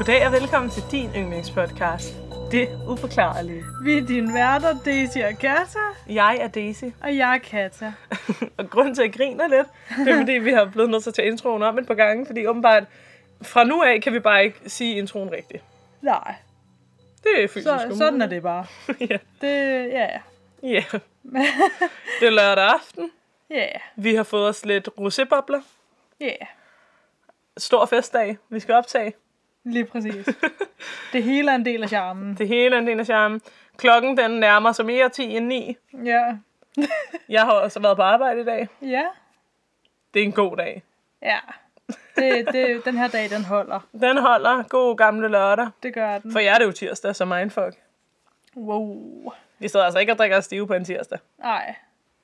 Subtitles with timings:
[0.00, 2.14] Goddag og velkommen til din yndlingspodcast.
[2.50, 3.64] Det uforklarlige.
[3.84, 7.92] Vi er dine værter, Daisy og Kata, Jeg er Daisy, og jeg er Kata.
[8.58, 9.66] og grunden til, at jeg griner lidt,
[10.06, 12.26] det er fordi, vi har blevet nødt til at tage introen om et par gange,
[12.26, 12.84] fordi åbenbart
[13.42, 15.64] fra nu af kan vi bare ikke sige introen rigtigt.
[16.02, 16.34] Nej,
[17.22, 17.98] Det er fysisk så, umuligt.
[17.98, 18.66] sådan er det bare.
[19.10, 19.18] ja.
[19.40, 20.08] Det, ja,
[20.62, 20.84] ja.
[22.20, 23.10] Det er lørdag aften.
[23.50, 25.62] ja, Vi har fået os lidt rosébobler.
[26.20, 26.34] ja,
[27.56, 28.38] Stor festdag.
[28.48, 29.12] Vi skal optage.
[29.64, 30.26] Lige præcis.
[31.12, 32.34] Det hele er en del af charmen.
[32.34, 33.40] Det hele er en del af charmen.
[33.76, 35.76] Klokken den nærmer sig mere 10 end 9.
[36.04, 36.36] Ja,
[37.28, 38.68] Jeg har også været på arbejde i dag.
[38.82, 39.04] ja,
[40.14, 40.82] Det er en god dag.
[41.22, 41.38] ja.
[42.16, 43.80] Det, det, den her dag, den holder.
[44.00, 45.68] Den holder god gamle lørdag.
[45.82, 46.32] Det gør den.
[46.32, 47.74] For jer er det jo tirsdag, så mindfuck.
[48.56, 49.32] Wow.
[49.58, 51.18] Vi sidder altså ikke og drikker stive på en tirsdag.
[51.38, 51.74] Nej,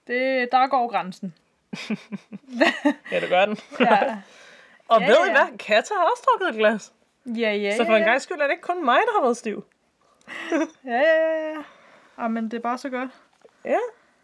[0.06, 1.34] det, der går grænsen.
[3.12, 3.58] Ja, det gør den.
[3.80, 4.16] Ja,
[4.88, 5.32] og Ja, ved I ja.
[5.32, 5.58] hvad?
[5.58, 6.92] Katja har også drukket et glas.
[7.26, 7.76] Ja, ja.
[7.76, 8.08] Så for en ja.
[8.08, 9.64] gang skyld er det ikke kun mig, der har været stiv.
[10.84, 11.62] Ja, ja, ja, ja.
[12.16, 13.10] Ah, men det er bare så godt.
[13.64, 13.78] Ja.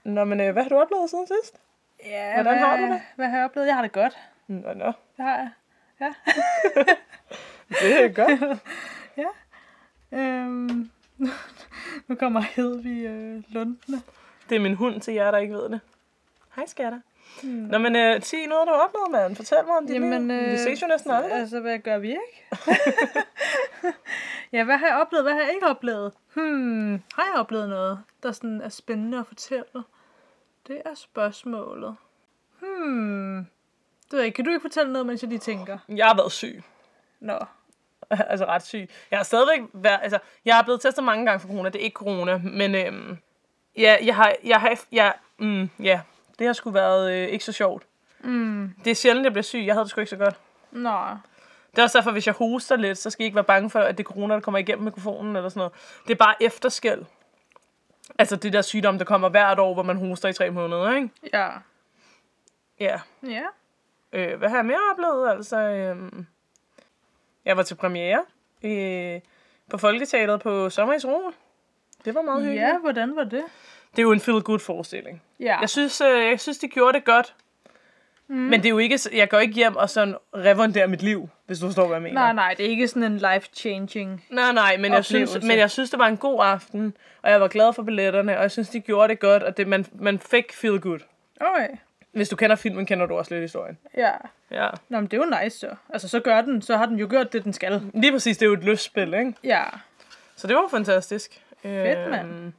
[0.05, 1.61] Nå, men øh, hvad har du oplevet siden sidst?
[2.05, 3.03] Ja, Hvordan hvad, har du det?
[3.17, 3.67] Hvad har jeg oplevet?
[3.67, 4.19] Jeg har det godt.
[4.47, 4.87] Nå, nå.
[4.87, 5.51] Det har jeg.
[6.01, 6.15] Ja.
[7.81, 8.61] Det er godt.
[10.13, 10.91] Øhm,
[12.09, 14.03] nu kommer Hedvig øh, Lundene.
[14.49, 15.81] Det er min hund til jer, der ikke ved det.
[16.57, 17.01] Hej, skatter.
[17.43, 19.37] Nå, men øh, sig noget, du har oplevet, mand.
[19.37, 20.37] Fortæl mig om dit Jamen, liv.
[20.37, 21.33] øh, Vi ses jo næsten aldrig.
[21.33, 22.47] Altså, hvad gør vi ikke?
[24.53, 25.25] ja, hvad har jeg oplevet?
[25.25, 26.13] Hvad har jeg ikke oplevet?
[26.35, 29.83] Hmm, har jeg oplevet noget, der sådan er spændende at fortælle?
[30.69, 31.97] Det er spørgsmålet.
[32.61, 33.37] Hmm,
[34.05, 34.37] det ved jeg ikke.
[34.37, 35.79] Kan du ikke fortælle noget, mens jeg lige tænker?
[35.89, 36.63] Jeg har været syg.
[37.21, 37.39] Nå,
[38.11, 38.89] altså ret syg.
[39.11, 41.69] Jeg har stadigvæk været, altså, jeg er blevet testet mange gange for corona.
[41.69, 43.19] Det er ikke corona, men øhm,
[43.77, 46.01] ja, jeg har, jeg har, jeg, mm, ja,
[46.39, 47.83] det har sgu været øh, ikke så sjovt.
[48.21, 49.63] mm, Det er sjældent, jeg bliver syg.
[49.67, 50.37] Jeg havde det sgu ikke så godt.
[50.71, 50.99] nå,
[51.71, 53.79] Det er også derfor, hvis jeg hoster lidt, så skal I ikke være bange for,
[53.81, 55.73] at det er corona, der kommer igennem mikrofonen eller sådan noget.
[56.07, 57.03] Det er bare efterskæld.
[58.19, 61.11] Altså det der sygdom, der kommer hvert år, hvor man hoster i tre måneder, ikke?
[61.33, 61.51] ja.
[62.81, 63.01] Ja.
[63.23, 63.43] Ja,
[64.15, 65.31] Øh, hvad har jeg mere oplevet?
[65.31, 66.27] Altså, øhm,
[67.45, 68.25] jeg var til premiere
[68.63, 69.21] øh,
[69.71, 71.35] på Folketeateret på Sommer i Sol.
[72.05, 72.63] Det var meget hyggeligt.
[72.67, 73.45] ja, hvordan var det?
[73.91, 75.23] Det er jo en feel-good forestilling.
[75.43, 77.35] Ja, Jeg synes, øh, jeg synes, de gjorde det godt.
[78.29, 78.37] Mm.
[78.37, 81.59] Men det er jo ikke, jeg går ikke hjem og sådan revunderer mit liv, hvis
[81.59, 82.15] du forstår, hvad jeg mener.
[82.21, 84.25] nej, nej, det er ikke sådan en life-changing.
[84.31, 87.41] Nej, nej, men jeg, synes, men jeg synes, det var en god aften, og jeg
[87.41, 90.19] var glad for billetterne, og jeg synes, de gjorde det godt, og det, man, man
[90.19, 90.99] fik feel good.
[91.41, 91.69] Okay,
[92.13, 93.79] Hvis du kender filmen, kender du også lidt historien.
[93.97, 94.11] ja.
[94.51, 94.69] Ja.
[94.89, 95.75] Nå, men det er jo nice så.
[95.93, 97.83] Altså, så gør den, så har den jo gjort det, den skal.
[97.95, 99.35] Lige præcis, det er jo et lystspil, ikke?
[99.45, 99.63] Ja,
[100.37, 101.43] Så det var fantastisk.
[101.63, 102.29] Fedt, mand.
[102.31, 102.53] Øhm,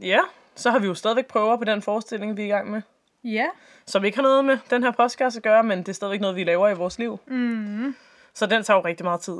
[0.00, 0.18] Ja,
[0.56, 2.82] så har vi jo stadigvæk prøver på den forestilling, vi er i gang med.
[3.24, 3.46] ja.
[3.88, 6.36] Som ikke har noget med den her podcast at gøre, men det er stadigvæk noget,
[6.36, 7.18] vi laver i vores liv.
[7.26, 7.94] Mm.
[8.34, 9.38] Så den tager jo rigtig meget tid.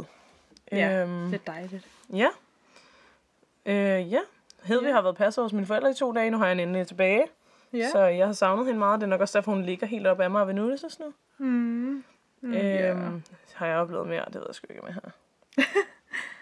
[0.73, 1.87] Ja, Øhm, det er dejligt.
[2.15, 2.29] Ja.
[3.67, 4.19] Øh, ja.
[4.63, 4.93] Hedvig Ja.
[4.95, 6.31] har været passet hos mine forældre i to dage.
[6.31, 7.25] Nu har jeg hende endelig tilbage.
[7.73, 7.89] Ja.
[7.91, 9.01] Så jeg har savnet hende meget.
[9.01, 11.07] Det er nok også derfor, hun ligger helt op af mig og nuttelses nu.
[11.39, 11.47] Mm.
[12.41, 12.95] Mm, øhm, ja.
[13.55, 14.25] Har jeg oplevet mere?
[14.27, 15.11] Det ved jeg sgu ikke, om jeg har.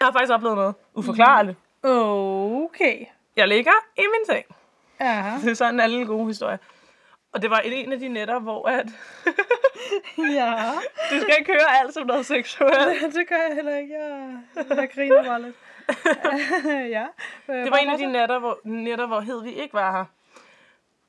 [0.00, 1.58] jeg har faktisk oplevet noget uforklarligt.
[1.82, 3.04] Okay.
[3.36, 4.56] Jeg ligger i min seng.
[5.00, 5.32] Ja.
[5.42, 6.58] Det er sådan en lille gode historie.
[7.32, 8.86] Og det var en af de nætter, hvor at...
[10.38, 10.72] ja.
[11.10, 13.14] du skal ikke høre alt som noget seksuelt.
[13.14, 13.94] det gør jeg heller ikke.
[13.94, 14.38] Jeg,
[14.76, 15.56] jeg griner bare lidt.
[16.96, 17.06] ja.
[17.46, 20.04] Det var en af de nætter, hvor, nætter, hvor Hedvig ikke var her.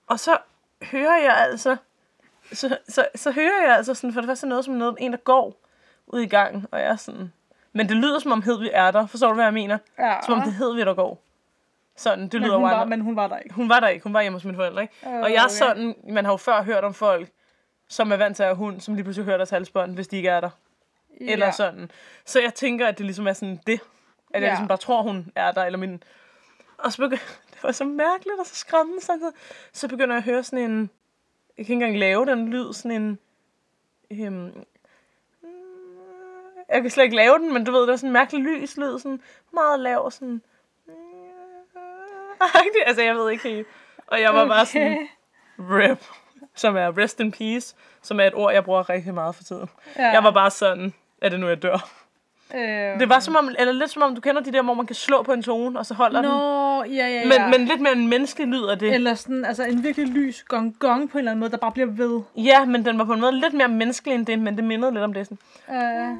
[0.07, 0.37] Og så
[0.83, 1.75] hører jeg altså...
[2.53, 5.17] Så, så, så hører jeg altså sådan, for det første noget som noget, en der
[5.17, 5.61] går
[6.07, 7.33] ud i gangen, og jeg er sådan...
[7.73, 9.07] Men det lyder som om Hedvig er der.
[9.07, 9.77] Forstår du, hvad jeg mener?
[9.99, 10.17] Ja.
[10.25, 11.24] Som om det er Hedvig, der går.
[11.97, 13.55] Sådan, det men, lyder hun jo var, andre- men hun var der ikke.
[13.55, 14.03] Hun var der ikke.
[14.03, 14.93] Hun var hjemme hos mine forældre, ikke?
[15.05, 15.95] Øh, og jeg er sådan...
[16.09, 17.29] Man har jo før hørt om folk,
[17.87, 20.17] som er vant til at have hund, som lige pludselig hører deres halsbånd, hvis de
[20.17, 20.49] ikke er der.
[21.21, 21.51] Eller ja.
[21.51, 21.91] sådan.
[22.25, 23.79] Så jeg tænker, at det ligesom er sådan det.
[24.33, 24.51] At jeg Ja.
[24.51, 25.63] ligesom bare tror, hun er der.
[25.63, 26.03] Eller min...
[26.77, 27.23] Og så begynder...
[27.53, 29.33] Det var så mærkeligt og så skræmmende samtidig.
[29.73, 30.89] Så begynder jeg at høre sådan en...
[31.57, 32.73] Jeg kan ikke engang lave den lyd.
[32.73, 33.19] Sådan en...
[34.11, 34.65] Øhm,
[36.69, 38.77] jeg kan slet ikke lave den, men du ved, det var sådan en mærkelig lys
[38.77, 38.99] lyd.
[38.99, 39.21] Sådan
[39.53, 40.11] meget lav.
[40.11, 40.41] Sådan...
[42.85, 43.67] altså, jeg ved ikke helt.
[44.07, 44.97] Og jeg var bare sådan...
[45.59, 45.99] RIP.
[46.55, 47.75] Som er rest in peace.
[48.01, 49.69] Som er et ord, jeg bruger rigtig meget for tiden.
[49.97, 50.07] Ja.
[50.07, 51.89] Jeg var bare sådan, er det nu, jeg dør?
[52.55, 54.85] Øh, Det var som om, eller lidt som om, du kender de der, hvor man
[54.85, 56.31] kan slå på en tone, og så holder den.
[56.31, 57.25] Nå, ja, ja, ja.
[57.39, 58.93] Men, men lidt mere en menneskelig lyd af det.
[58.93, 61.71] Eller sådan, altså en virkelig lys gong gong på en eller anden måde, der bare
[61.71, 62.21] bliver ved.
[62.37, 64.91] Ja, men den var på en måde lidt mere menneskelig end det, men det mindede
[64.91, 65.25] lidt om det.
[65.27, 65.37] Sådan.
[65.67, 66.17] Uh,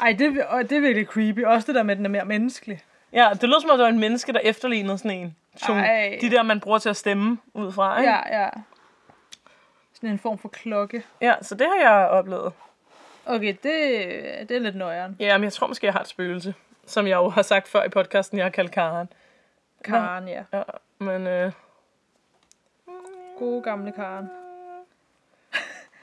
[0.00, 1.44] ej, det, er- det er virkelig creepy.
[1.44, 2.80] Også det der med, at den er mere menneskelig.
[3.12, 5.80] Ja, det lød som om, det var en menneske, der efterlignede sådan en tone.
[5.80, 6.18] Ej.
[6.20, 8.10] De der, man bruger til at stemme ud fra, ikke?
[8.12, 8.48] Ja, ja.
[9.92, 11.02] Sådan en form for klokke.
[11.20, 12.52] ja så det har jeg oplevet.
[13.26, 15.16] Okay, det, det er lidt nøjeren.
[15.20, 16.54] Ja, men jeg tror måske, jeg har et spøgelse.
[16.86, 19.08] Som jeg jo har sagt før i podcasten, jeg har kaldt Karen.
[19.84, 20.42] Karen, ja.
[20.52, 20.62] Ja,
[20.98, 21.52] men, øh,
[23.38, 24.30] Gode gamle Karen.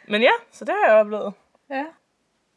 [0.07, 1.33] men ja, så det har jeg oplevet.
[1.69, 1.85] Ja.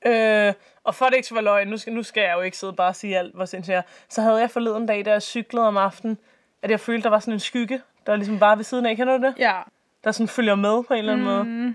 [0.07, 0.53] Øh,
[0.85, 2.89] og for det ikke være løgn, nu skal, nu skal jeg jo ikke sidde bare
[2.89, 3.83] og sige alt, hvor sindssygt jeg er.
[4.09, 6.19] Så havde jeg forleden dag, da jeg cyklede om aftenen,
[6.63, 8.97] at jeg følte, der var sådan en skygge, der ligesom bare ved siden af.
[8.97, 9.35] Kender du det?
[9.39, 9.55] Ja.
[10.05, 11.33] Der sådan følger med på en eller anden mm.
[11.33, 11.75] måde.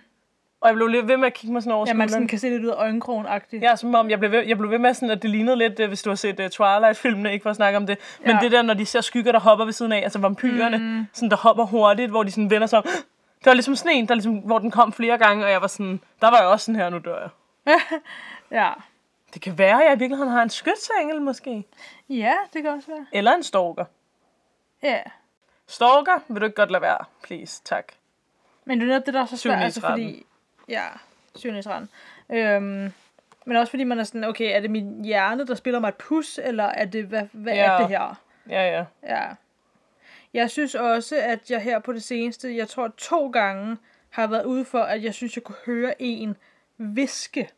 [0.61, 2.39] Og jeg blev lidt ved med at kigge mig sådan over Ja, man sådan kan
[2.39, 3.63] se lidt ud af øjenkrogen-agtigt.
[3.63, 5.79] Ja, som om jeg blev ved, jeg blev ved med sådan, at det lignede lidt,
[5.79, 7.97] øh, hvis du har set uh, Twilight-filmene, ikke for at snakke om det.
[8.25, 8.39] Men Ja.
[8.41, 11.05] det der, når de ser skygger, der hopper ved siden af, altså vampyrerne, mm.
[11.13, 12.85] sådan, der hopper hurtigt, hvor de sådan vender sig om.
[13.39, 15.67] Det var ligesom sådan en, der ligesom, hvor den kom flere gange, og jeg var
[15.67, 17.29] sådan, der var jeg også sådan her, nu dør jeg.
[18.51, 18.73] Ja.
[19.33, 21.65] Det kan være, at jeg i virkeligheden har en skytsengel måske.
[22.09, 23.05] Ja, det kan også være.
[23.11, 23.85] Eller en stalker.
[24.83, 25.01] Ja.
[25.67, 26.97] Stalker, vil du ikke godt lade være?
[27.23, 27.93] Please, tak.
[28.65, 30.25] Men det er netop det, der er så svært, altså fordi...
[30.67, 30.87] Ja,
[31.35, 31.87] syvende
[32.29, 32.93] øhm,
[33.45, 35.95] Men også fordi man er sådan, okay, er det min hjerne, der spiller mig et
[35.95, 37.71] pus, eller er det, hvad, hvad Ja.
[37.71, 38.15] er det her?
[38.49, 38.85] Ja, ja.
[39.03, 39.27] Ja.
[40.33, 43.77] Jeg synes også, at jeg her på det seneste, jeg tror to gange,
[44.09, 46.37] har været ude for, at jeg synes, jeg kunne høre en
[46.77, 47.49] viske.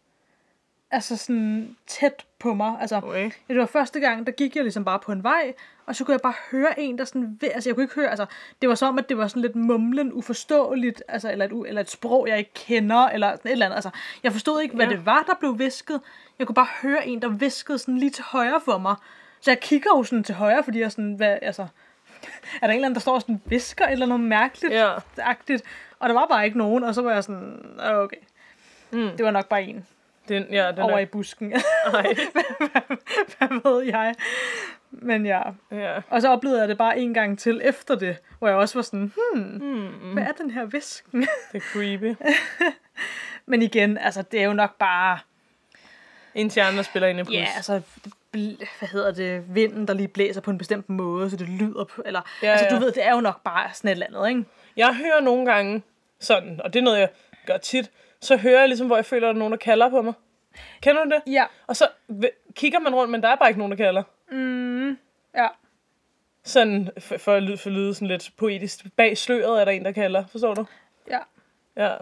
[0.95, 2.77] Altså sådan tæt på mig.
[2.81, 3.31] Altså, Okay.
[3.47, 5.53] det var første gang, der gik jeg ligesom bare på en vej,
[5.85, 8.25] og så kunne jeg bare høre en, der sådan, altså jeg kunne ikke høre, altså
[8.61, 11.81] det var som om, at det var sådan lidt mumlen, uforståeligt, altså eller et, eller
[11.81, 13.89] et sprog, jeg ikke kender, eller sådan et eller andet, altså
[14.23, 14.91] jeg forstod ikke, hvad Ja.
[14.91, 16.01] det var, der blev visket.
[16.39, 18.95] Jeg kunne bare høre en, der viskede sådan lige til højre for mig.
[19.41, 21.61] Så jeg kigger jo sådan til højre, fordi jeg sådan, hvad, altså,
[22.61, 24.93] er der en eller anden, der står og sådan visker eller noget mærkeligt Ja.
[25.17, 25.63] agtigt,
[25.99, 28.17] og der var bare ikke nogen, og så var jeg sådan, "Ah, okay,
[28.91, 29.09] Mm.
[29.17, 29.85] det var nok bare en
[30.29, 31.53] Den, ja, den over er, i busken.
[31.53, 31.61] Ej,
[33.37, 34.15] hvad ved jeg.
[34.91, 35.41] Men ja,
[35.71, 36.01] ja.
[36.09, 38.81] og så oplevede jeg det bare en gang til efter det, hvor jeg også var
[38.81, 40.13] sådan, hmm, hmm.
[40.13, 41.21] hvad er den her visken?
[41.51, 42.15] Det er creepy.
[43.45, 45.19] Men igen, altså det er jo nok bare,
[46.35, 47.35] En stjerne, der spiller ind i plus.
[47.35, 47.81] ja, altså,
[48.31, 52.01] hvad hedder det, vinden, der lige blæser på en bestemt måde, så det lyder på,
[52.05, 52.81] eller, Ja, ja, altså du ja.
[52.81, 54.45] ved, det er jo nok bare sådan et eller andet, ikke?
[54.77, 55.83] Jeg hører nogle gange
[56.19, 57.09] sådan, og det er noget, jeg
[57.45, 57.91] gør tit,
[58.23, 60.13] så hører jeg ligesom, hvor jeg føler, at der er nogen, der kalder på mig.
[60.81, 61.33] Kender du det?
[61.33, 61.45] Ja.
[61.67, 61.87] Og så
[62.55, 64.03] kigger man rundt, men der er bare ikke nogen, der kalder.
[64.31, 64.89] Mm,
[65.35, 65.47] ja.
[66.43, 68.85] Sådan, for, for at lyde, for at lyde sådan lidt poetisk.
[68.95, 70.23] Bag sløret er der en, der kalder.
[70.25, 70.65] Forstår du?
[71.09, 71.19] Ja.
[71.77, 71.95] Ja.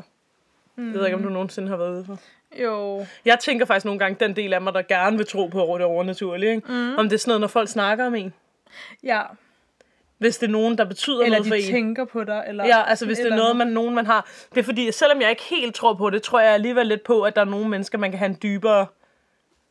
[0.75, 0.91] Mm.
[0.91, 2.19] Jeg ved ikke, om du nogensinde har været ude for.
[2.63, 3.05] Jo.
[3.25, 5.85] Jeg tænker faktisk nogle gange, den del af mig, der gerne vil tro på det
[5.85, 6.55] overnaturlige.
[6.55, 6.71] Ikke?
[6.71, 6.95] Mm.
[6.97, 8.33] Om det er sådan noget, når folk snakker om en.
[9.03, 9.21] Ja.
[10.21, 11.71] Hvis det er nogen, der betyder Eller noget for de en.
[11.71, 12.65] tænker på dig, eller...
[12.65, 14.29] Ja, altså hvis et det er eller noget, man, nogen man har.
[14.49, 17.21] Det er fordi, selvom jeg ikke helt tror på det, tror jeg alligevel lidt på,
[17.21, 18.85] at der er nogle mennesker, man kan have en dybere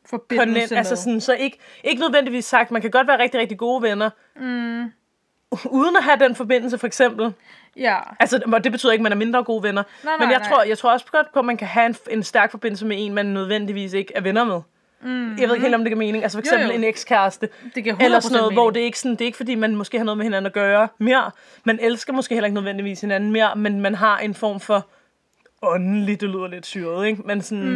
[0.06, 0.72] Forbindelse connect.
[0.72, 0.96] Altså med.
[0.96, 4.92] sådan, så ikke, ikke nødvendigvis sagt, man kan godt være rigtig, rigtig gode venner, mm.
[5.70, 7.32] uden at have den forbindelse for eksempel.
[7.76, 7.98] Ja.
[8.20, 9.82] Altså, og det betyder ikke, at man er mindre gode venner.
[10.04, 10.48] Nej, Men nej, jeg nej.
[10.48, 12.96] tror, jeg tror også godt på, at man kan have en, en stærk forbindelse med
[13.00, 14.60] en, man nødvendigvis ikke er venner med.
[15.02, 15.36] Mm.
[15.38, 16.22] Jeg ved ikke helt, om det giver mening.
[16.22, 16.74] Altså for Jo, eksempel jo.
[16.74, 17.48] en ekskæreste.
[17.74, 18.62] Det giver 100% Eller sådan noget, mening.
[18.62, 20.46] hvor det er ikke sådan, det er ikke fordi, man måske har noget med hinanden
[20.46, 21.30] at gøre mere.
[21.64, 24.86] Man elsker måske heller ikke nødvendigvis hinanden mere, men man har en form for
[25.62, 27.22] åndelig, det lyder lidt syret, ikke?
[27.24, 27.70] Men sådan, mm,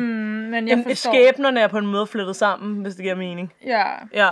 [0.51, 3.53] Men jeg en, skæbnerne er på en måde flettet sammen, hvis det giver mening.
[3.67, 3.85] Ja.
[4.15, 4.29] Ja,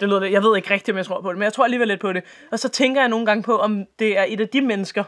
[0.00, 0.24] det lyder.
[0.24, 2.12] Jeg ved ikke rigtigt, om jeg tror på det, men jeg tror alligevel lidt på
[2.12, 2.22] det.
[2.52, 5.04] Og så tænker jeg nogle gange på, om det er et af de mennesker,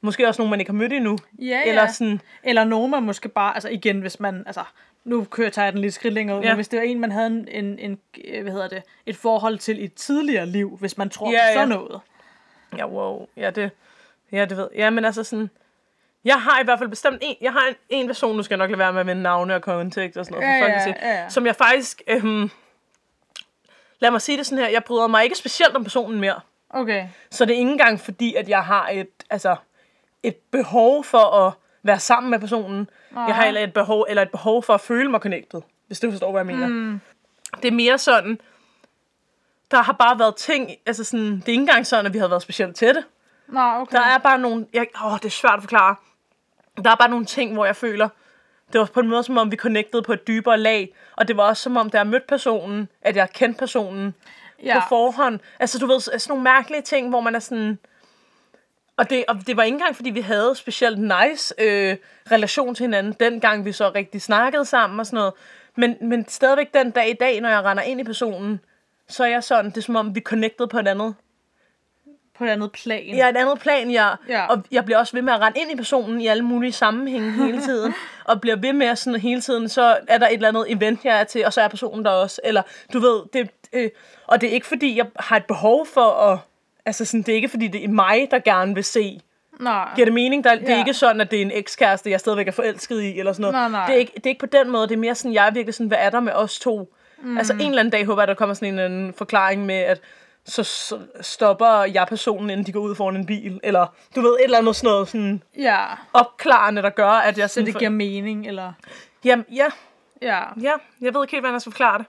[0.00, 1.18] måske også nogen, man ikke har mødt endnu.
[1.38, 1.92] Ja, Eller ja.
[1.92, 4.60] sådan, Eller nogen, man måske bare, altså igen, hvis man, altså,
[5.04, 6.48] nu kører jeg den lidt skridt længere ud, Ja.
[6.48, 9.16] men hvis det var en, man havde en, en, en, øh, hvad hedder det, et
[9.16, 11.52] forhold til i et tidligere liv, hvis man tror Ja, på ja.
[11.54, 12.00] sådan noget.
[12.78, 13.70] ja, wow, ja, det,
[14.32, 15.50] ja, det ved Ja, men altså sådan,
[16.24, 18.58] jeg har i hvert fald bestemt en, jeg har en, en person, nu skal jeg
[18.58, 20.94] nok lade være med at vende navne og kontekst og sådan noget, Ja, for ja,
[21.08, 21.28] ja, ja.
[21.28, 22.50] som jeg faktisk, øhm,
[24.00, 26.40] lad mig sige det sådan her, jeg bryder mig ikke specielt om personen mere.
[26.70, 27.06] Okay.
[27.30, 29.56] Så det er ikke engang fordi, at jeg har et, altså,
[30.22, 32.90] et behov for at være sammen med personen.
[33.10, 33.24] Nej.
[33.24, 36.10] Jeg har heller et behov, eller et behov for at føle mig connected, hvis du
[36.10, 36.66] forstår, hvad jeg mener.
[36.68, 37.00] Mm.
[37.62, 38.40] Det er mere sådan,
[39.70, 42.28] der har bare været ting, altså sådan, det er ikke engang sådan, at vi har
[42.28, 43.04] været specielt tætte.
[43.48, 43.96] Nå, okay.
[43.96, 45.96] Der er bare nogle, jeg, åh, det er svært at forklare.
[46.84, 48.08] Der er bare nogle ting, hvor jeg føler,
[48.72, 50.94] det var på en måde, som om vi connectede på et dybere lag.
[51.16, 54.14] Og det var også som om, da jeg mødte personen, at jeg kendte personen
[54.62, 54.80] ja.
[54.80, 55.40] på forhånd.
[55.60, 57.78] Altså, du ved, sådan nogle mærkelige ting, hvor man er sådan...
[59.02, 61.96] Og det, og det var ikke engang, fordi vi havde specielt nice øh,
[62.32, 65.32] relation til hinanden, dengang vi så rigtig snakkede sammen og sådan noget.
[65.76, 68.60] Men, men stadigvæk den dag i dag, når jeg render ind i personen,
[69.08, 71.14] så er jeg sådan, det er som om, vi connectede på et andet
[72.38, 73.14] På et andet plan.
[73.24, 74.46] er et andet plan, jeg, Ja.
[74.46, 77.32] og jeg bliver også ved med at rende ind i personen i alle mulige sammenhænge
[77.32, 77.94] hele tiden,
[78.24, 81.04] og bliver ved med at sådan hele tiden, så er der et eller andet event,
[81.04, 83.90] jeg er til, og så er personen der også, eller du ved, det, øh,
[84.26, 86.38] og det er ikke fordi, jeg har et behov for at,
[86.86, 89.20] altså sådan, det er ikke fordi, det er mig, der gerne vil se
[89.60, 89.88] Nej.
[89.94, 90.44] Giver det mening?
[90.44, 90.78] Der, Det er Ja.
[90.78, 93.54] ikke sådan, at det er en ekskæreste, jeg stadigvæk er forelsket i, eller sådan noget.
[93.54, 93.86] Nej, nej.
[93.86, 94.88] Det, er ikke, det er ikke på den måde.
[94.88, 96.94] Det er mere sådan, jeg er virkelig sådan, hvad er der med os to?
[97.22, 97.38] Mm.
[97.38, 100.00] Altså en eller anden dag håber jeg, der kommer sådan en anden forklaring med, at
[100.44, 103.60] så stopper jeg personen, inden de går ud foran en bil.
[103.62, 103.86] Eller
[104.16, 107.54] du ved, et eller andet sådan noget sådan Ja, opklarende, der gør, at jeg så
[107.54, 107.66] sådan...
[107.66, 108.72] det giver mening, eller...
[109.24, 109.66] Jamen, ja,
[110.22, 110.38] Ja.
[110.62, 112.06] ja, jeg ved ikke helt, hvordan jeg skal forklare det.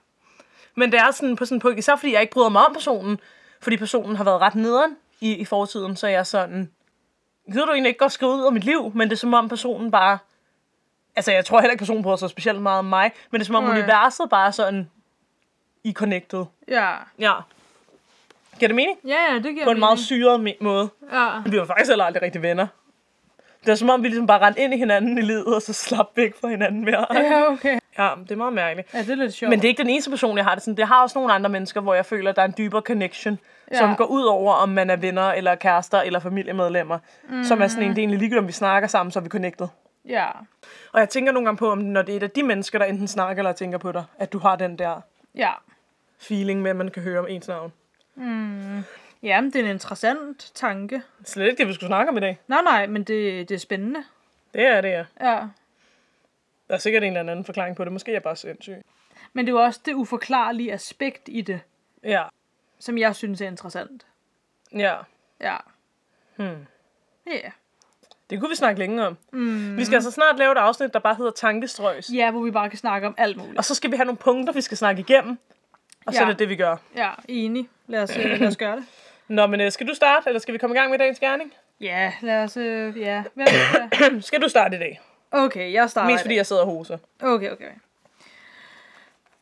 [0.76, 3.20] Men det er sådan på sådan på, især fordi jeg ikke bryder mig om personen,
[3.64, 6.72] fordi personen har været ret nederen i, i fortiden, så jeg er sådan,
[7.52, 9.50] gider du egentlig ikke godt skrive ud af mit liv, men det er som om
[9.50, 10.18] personen bare,
[11.16, 13.48] altså jeg tror heller ikke, personen bryder sig specielt meget om mig, men det er
[13.48, 13.72] som om Nej.
[13.80, 14.90] universet bare er sådan,
[15.84, 16.46] i connected.
[16.68, 16.92] Ja.
[17.20, 17.34] Ja.
[18.60, 18.98] Giver det mening?
[19.08, 20.06] Ja, ja, det giver På en meget mening.
[20.06, 20.90] syret me- måde.
[21.14, 21.30] Ja.
[21.46, 22.68] Vi var faktisk heller aldrig rigtig venner.
[23.66, 25.74] Det er som om, vi ligesom bare rendte ind i hinanden i livet, og så
[25.74, 27.06] slap væk fra hinanden mere.
[27.14, 27.80] Ja, okay.
[27.98, 28.94] Ja, det er meget mærkeligt.
[28.94, 29.50] Ja, det er lidt sjovt.
[29.50, 30.78] Men det er ikke den eneste person, jeg har det sådan.
[30.78, 33.40] Det har også nogle andre mennesker, hvor jeg føler, at der er en dybere connection,
[33.72, 33.78] ja.
[33.78, 33.96] som Ja.
[33.96, 37.00] går ud over, om man er venner, eller kærester, eller familiemedlemmer.
[37.30, 37.44] Mm.
[37.44, 39.30] Som er sådan en, det er egentlig ligegyldigt, om vi snakker sammen, så er vi
[39.30, 39.68] connected.
[40.10, 40.26] Ja.
[40.94, 42.86] Og jeg tænker nogle gange på, om når det er et af de mennesker, der
[42.86, 45.02] enten snakker eller tænker på dig, at du har den der
[45.36, 45.52] Ja.
[46.20, 47.72] feeling med, at man kan høre om ens navn.
[49.24, 51.02] Jamen, det er en interessant tanke.
[51.26, 52.40] Slet ikke det, vi skulle snakke om i dag.
[52.48, 54.04] Nej, nej, men det, det er spændende.
[54.54, 55.04] Det er det, ja.
[55.22, 55.40] Ja.
[56.68, 57.94] Der er sikkert en eller anden forklaring på det.
[57.94, 58.76] Måske er jeg bare sindssyg.
[59.34, 61.60] Men det er jo også det uforklarlige aspekt i det,
[62.04, 62.24] Ja.
[62.80, 64.06] som jeg synes er interessant.
[64.76, 64.96] Ja.
[65.42, 65.58] Ja.
[66.36, 66.66] Hmm.
[67.28, 67.50] Ja.
[68.30, 69.18] Det kunne vi snakke længe om.
[69.32, 69.78] Mm.
[69.78, 72.10] Vi skal altså snart lave et afsnit, der bare hedder Tankestrøs.
[72.14, 73.58] Ja, hvor vi bare kan snakke om alt muligt.
[73.58, 75.38] Og så skal vi have nogle punkter, vi skal snakke igennem.
[76.06, 76.26] Og så Ja.
[76.26, 76.76] er det det, vi gør.
[76.96, 77.70] Ja, enig.
[77.88, 78.86] Lad os, øh, lad os gøre det.
[79.28, 81.54] Nå, men øh, skal du starte, eller skal vi komme i gang med dagens gerning?
[81.82, 82.58] Ja, lad os...
[82.58, 83.24] Øh, ja.
[83.34, 85.02] Hvem skal du starte i dag?
[85.34, 86.12] Okay, jeg starter.
[86.12, 86.98] Mest fordi jeg sidder og hoser.
[87.22, 87.72] Okay, okay.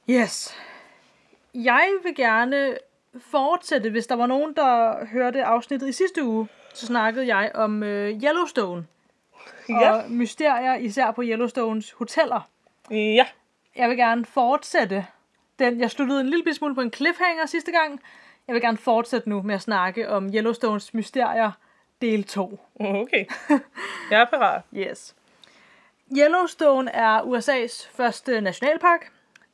[0.09, 0.55] Yes.
[1.53, 2.77] Jeg vil gerne
[3.19, 7.83] fortsætte, hvis der var nogen, der hørte afsnittet i sidste uge, så snakkede jeg om
[7.83, 8.85] øh, Yellowstone.
[9.69, 9.91] Ja.
[9.91, 12.49] Og mysterier, især på Yellowstones hoteller.
[12.91, 13.25] Ja.
[13.75, 15.05] Jeg vil gerne fortsætte
[15.59, 15.79] den.
[15.79, 18.01] Jeg sluttede en lille smule på en cliffhanger sidste gang.
[18.47, 21.51] Jeg vil gerne fortsætte nu med at snakke om Yellowstones mysterier
[22.01, 22.59] del 2.
[22.79, 23.25] Okay.
[24.11, 24.61] Jeg er parat.
[24.75, 25.15] Yes.
[26.17, 29.11] Yellowstone er USA's første nationalpark.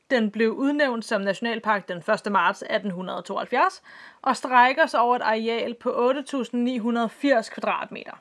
[0.10, 2.32] Den blev udnævnt som nationalpark den 1.
[2.32, 3.84] marts 1872
[4.22, 8.12] og strækker sig over et areal på 8.980 kvadratmeter.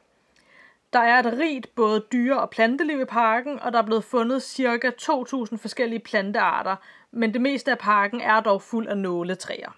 [0.93, 4.43] Der er et rigt både dyre- og planteliv i parken, og der er blevet fundet
[4.43, 4.91] ca.
[5.03, 6.77] 2.000 forskellige plantearter,
[7.11, 9.77] men det meste af parken er dog fuld af nåletræer.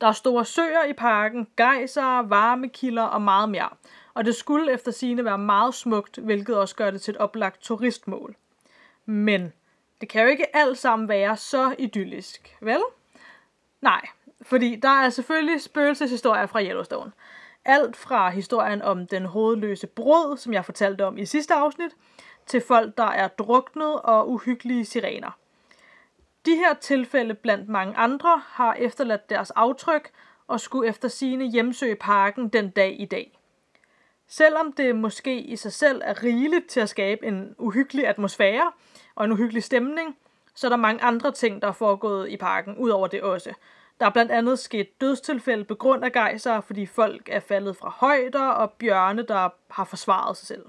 [0.00, 3.68] Der er store søer i parken, gejser, varmekilder og meget mere.
[4.14, 7.60] Og det skulle efter sigende være meget smukt, hvilket også gør det til et oplagt
[7.60, 8.36] turistmål.
[9.06, 9.52] Men
[10.00, 12.82] det kan jo ikke alt sammen være så idyllisk, vel?
[13.80, 14.06] Nej,
[14.42, 17.12] fordi der er selvfølgelig spøgelseshistorier fra Yellowstone.
[17.64, 21.92] Alt fra historien om den hovedløse brud, som jeg fortalte om i sidste afsnit,
[22.46, 25.38] til folk, der er druknet og uhyggelige sirener.
[26.46, 30.10] De her tilfælde blandt mange andre har efterladt deres aftryk
[30.46, 33.38] og skulle efter sine hjemsøge parken den dag i dag.
[34.32, 38.72] Selvom det måske i sig selv er rigeligt til at skabe en uhyggelig atmosfære
[39.14, 40.16] og en uhyggelig stemning,
[40.54, 43.52] så er der mange andre ting, der er foregået i parken, ud over det også.
[44.00, 47.90] Der er blandt andet sket dødstilfælde på grund af gejser, fordi folk er faldet fra
[47.90, 50.64] højder og bjørne, der har forsvaret sig selv.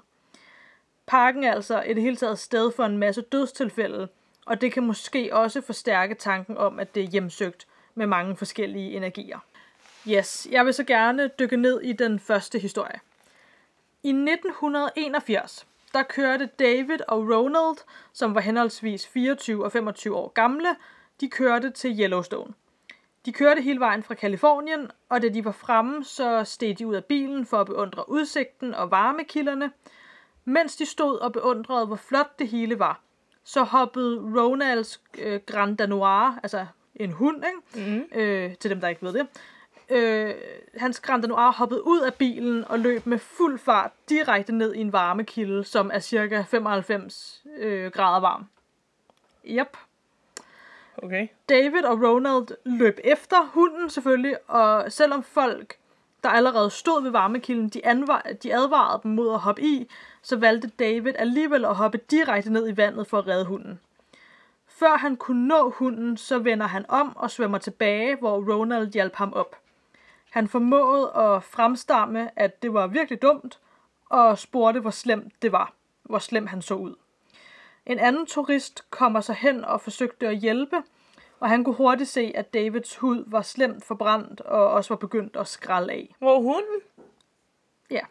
[1.05, 4.08] Parken er altså i det hele taget sted for en masse dødstilfælde,
[4.46, 8.91] og det kan måske også forstærke tanken om, at det er hjemsøgt med mange forskellige
[8.98, 9.39] energier.
[10.08, 13.00] Yes, jeg vil så gerne dykke ned i den første historie.
[14.05, 17.77] I 1981, der kørte David og Ronald,
[18.13, 20.75] som var henholdsvis 24 og 25 år gamle,
[21.22, 22.53] de kørte til Yellowstone.
[23.25, 26.95] De kørte hele vejen fra Kalifornien, og da de var fremme, så steg de ud
[26.95, 29.72] af bilen for at beundre udsigten og varmekilderne.
[30.45, 33.01] Mens de stod og beundrede, hvor flot det hele var,
[33.43, 37.89] så hoppede Ronalds øh, Grand Danois, altså en hund, ikke?
[37.89, 38.19] Mm.
[38.19, 39.27] Øh, til dem, der ikke ved det,
[39.90, 40.34] øh,
[40.78, 44.82] hans Grand Danois hoppede ud af bilen og løb med fuld fart direkte ned i
[44.82, 48.46] en varmekilde, som er cirka 95 øh, grader varm.
[49.46, 49.78] Yep.
[50.98, 51.28] Okay.
[51.50, 55.75] David og Ronald løb efter hunden selvfølgelig, og selvom folk,
[56.24, 59.90] der allerede stod ved varmekilden, de, anvar- de advarede dem mod at hoppe i,
[60.22, 63.80] så valgte David alligevel at hoppe direkte ned i vandet for at redde hunden.
[64.68, 69.16] Før han kunne nå hunden, så vender han om og svømmer tilbage, hvor Ronald hjalp
[69.16, 69.56] ham op.
[70.34, 73.60] Han formåede at fremstamme, at det var virkelig dumt,
[74.10, 75.74] og spurgte, hvor slemt det var,
[76.04, 76.96] hvor slem han så ud.
[77.86, 80.84] En anden turist kommer så hen og forsøgte at hjælpe,
[81.40, 85.36] og han kunne hurtigt se, at Davids hud var slemt forbrændt og også var begyndt
[85.36, 86.16] at skralde af.
[86.20, 86.82] Hvor hunden?
[87.92, 88.02] Ja.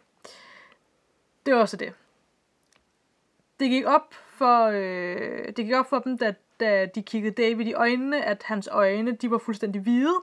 [1.45, 1.93] det var også det.
[3.59, 7.65] Det gik op for, øh, det gik op for dem, da, da de kiggede David
[7.65, 10.15] i øjnene, at hans øjne de var fuldstændig hvide,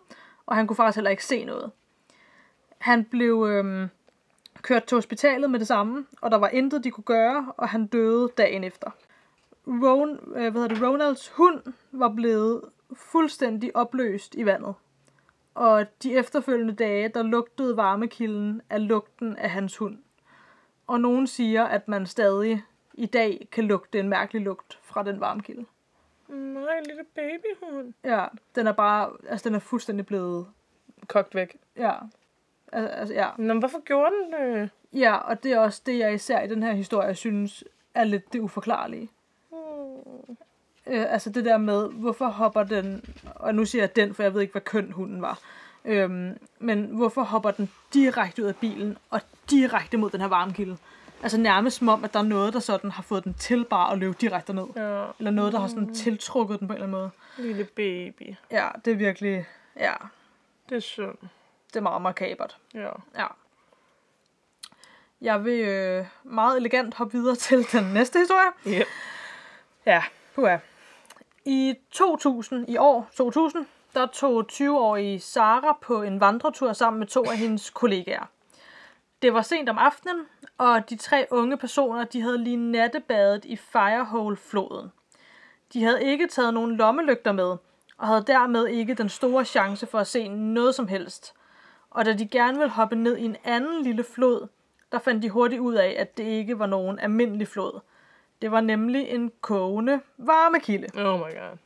[0.47, 1.71] og han kunne faktisk heller ikke se noget.
[2.81, 3.89] Han blev øh,
[4.63, 7.87] kørt til hospitalet med det samme, og der var intet, de kunne gøre, og han
[7.87, 8.91] døde dagen efter.
[9.67, 14.75] Ron, øh, hvad hedder det, Ronalds hund var blevet fuldstændig opløst i vandet.
[15.55, 19.99] Og de efterfølgende dage, der lugtede varmekilden af lugten af hans hund.
[20.87, 22.63] Og nogen siger, at man stadig
[22.95, 25.65] i dag kan lugte en mærkelig lugt fra den varmekilde.
[26.29, 27.93] Nej, en lille babyhund.
[28.05, 30.47] Ja, den er bare, altså den er fuldstændig blevet,
[31.07, 31.57] Kogt væk.
[31.77, 31.93] ja,
[32.73, 33.27] altså ja.
[33.39, 34.71] Nå, men hvorfor gjorde den det?
[34.93, 38.33] Ja, og det er også det, jeg især i den her historie synes er lidt
[38.33, 39.09] det uforklarlige.
[39.51, 40.37] Hmm.
[40.87, 44.35] Øh, altså det der med, hvorfor hopper den, og nu siger jeg den, for jeg
[44.35, 45.39] ved ikke, hvad køn hunden var,
[45.85, 50.77] øhm, men hvorfor hopper den direkte ud af bilen og direkte mod den her varmekilde?
[51.23, 53.93] Altså nærmest som om, at der er noget, der sådan har fået den til bare
[53.93, 54.67] at løbe direkte ned.
[54.77, 57.49] Ja, Eller noget, der har sådan tiltrukket den på en eller anden måde.
[57.49, 58.35] lille baby.
[58.51, 59.45] Ja, det er virkelig,
[59.77, 59.93] ja,
[60.69, 61.15] Det er synd.
[61.71, 62.59] Det er meget makabert.
[62.75, 62.91] Ja.
[63.19, 63.27] Ja.
[65.21, 68.79] Jeg vil øh, meget elegant hoppe videre til den næste historie.
[68.81, 68.87] Yep.
[69.87, 70.03] Ja,
[70.35, 70.57] puha.
[71.45, 77.25] I 2000, i år 2000, der tog 20-årige Sara på en vandretur sammen med to
[77.25, 78.27] af hendes kollegaer.
[79.23, 80.27] Det var sent om aftenen,
[80.59, 84.93] og de tre unge personer, de havde lige nattebadet i Firehole-floden.
[85.73, 87.57] De havde ikke taget nogen lommelygter med,
[87.97, 91.35] og havde dermed ikke den store chance for at se noget som helst.
[91.91, 94.49] Og da de gerne ville hoppe ned i en anden lille flod,
[94.93, 97.81] der fandt de hurtigt ud af, at det ikke var nogen almindelig flod.
[98.43, 101.01] Det var nemlig en kogende varmekilde.
[101.01, 101.59] Oh my god.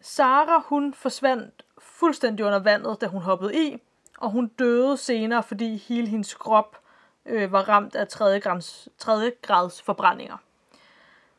[0.00, 3.82] Sara, hun forsvandt fuldstændig under vandet, da hun hoppede i,
[4.18, 6.78] og hun døde senere, fordi hele hendes krop
[7.26, 8.40] øh, var ramt af 3.
[8.40, 9.32] Grads, 3.
[9.42, 10.36] grads forbrændinger.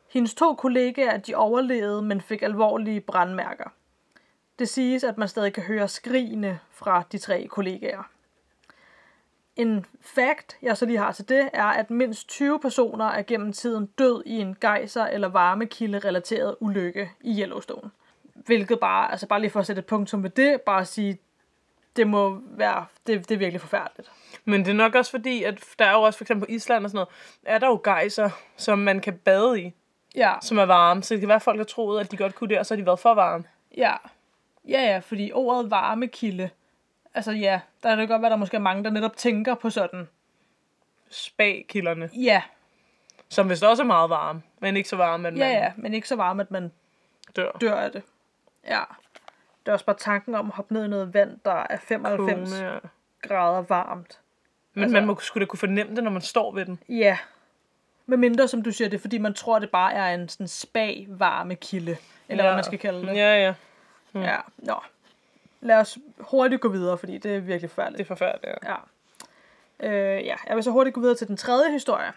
[0.07, 3.69] Hendes to kollegaer, de overlevede, men fik alvorlige brandmærker.
[4.61, 8.09] Det siges, at man stadig kan høre skrigene fra de tre kollegaer.
[9.55, 13.53] En fact, jeg så lige har til det, er, at mindst 20 personer er gennem
[13.53, 17.91] tiden død i en gejser- eller varmekilde-relateret ulykke i Yellowstone.
[18.33, 21.17] Hvilket bare, altså bare lige for at sætte et punktum ved det, bare at sige,
[21.95, 24.11] det må være, det, det er virkelig forfærdeligt.
[24.45, 26.83] Men det er nok også fordi, at der er jo også for eksempel på Island
[26.83, 27.09] og sådan noget,
[27.45, 29.73] er der jo gejser, som man kan bade i,
[30.15, 31.03] Ja, som er varme.
[31.03, 32.73] Så det kan være, at folk har troet, at de godt kunne det, og så
[32.73, 33.43] har de været for varme.
[33.77, 33.93] ja.
[34.67, 36.49] Ja, ja, fordi ordet varmekilde,
[37.13, 39.69] altså ja, der er det godt være, der måske er mange, der netop tænker på
[39.69, 40.07] sådan,
[41.09, 42.41] Spagkilderne, ja,
[43.29, 45.93] som vist også er meget varme, men ikke så varme, at man ja, ja, men
[45.93, 46.71] ikke så varme, at man
[47.35, 47.51] dør.
[47.61, 48.03] dør af det.
[48.67, 48.81] Ja.
[49.65, 52.49] Det er også bare tanken om at hoppe ned i noget vand, der er 95
[52.49, 52.77] Kogende, ja.
[53.21, 54.19] grader varmt.
[54.73, 56.79] Men Altså- man må skulle da kunne fornemme det, når man står ved den.
[56.89, 57.17] Ja.
[58.05, 60.47] Med mindre, som du siger, det er fordi, man tror, det bare er en sådan
[60.47, 61.97] spag varmekilde.
[62.29, 62.49] Eller ja.
[62.49, 63.15] hvad man skal kalde det.
[63.15, 63.53] Ja, ja.
[64.15, 64.75] Ja, nå.
[65.61, 68.01] Lad os hurtigt gå videre, fordi det er virkelig Det forfærdeligt.
[68.01, 68.71] er forfærdeligt, ja.
[68.71, 68.77] Ja.
[69.89, 72.11] Øh, ja, jeg vil så hurtigt gå videre til den tredje historie.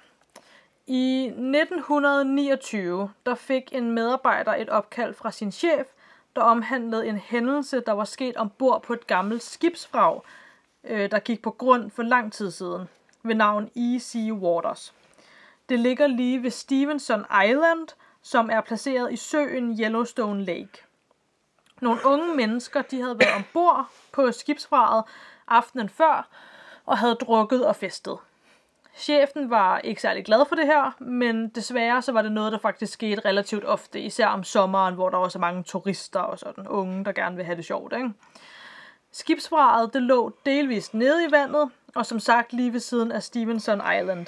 [0.87, 5.87] I 1929, der fik en medarbejder et opkald fra sin chef,
[6.37, 10.21] der omhandlede en hændelse, der var sket ombord på et gammelt skibsvrag,
[10.85, 12.89] øh, der gik på grund for lang tid siden,
[13.23, 14.17] ved navn E.C.
[14.33, 14.95] Waters.
[15.69, 17.89] Det ligger lige ved Stevenson Island,
[18.23, 20.84] som er placeret i søen Yellowstone Lake.
[21.81, 25.05] Nogle unge mennesker, de havde været ombord på skibsvraget
[25.49, 26.29] aftenen før,
[26.87, 28.19] og havde drukket og festet.
[28.97, 32.59] Chefen var ikke særlig glad for det her, men desværre så var det noget, der
[32.59, 36.69] faktisk skete relativt ofte, især om sommeren, hvor der også er mange turister og sådan
[36.69, 37.93] unge, der gerne vil have det sjovt.
[37.97, 38.11] Ikke?
[39.13, 43.79] Skibsvraget det lå delvist nede i vandet, og som sagt lige ved siden af Stevenson
[43.79, 44.27] Island.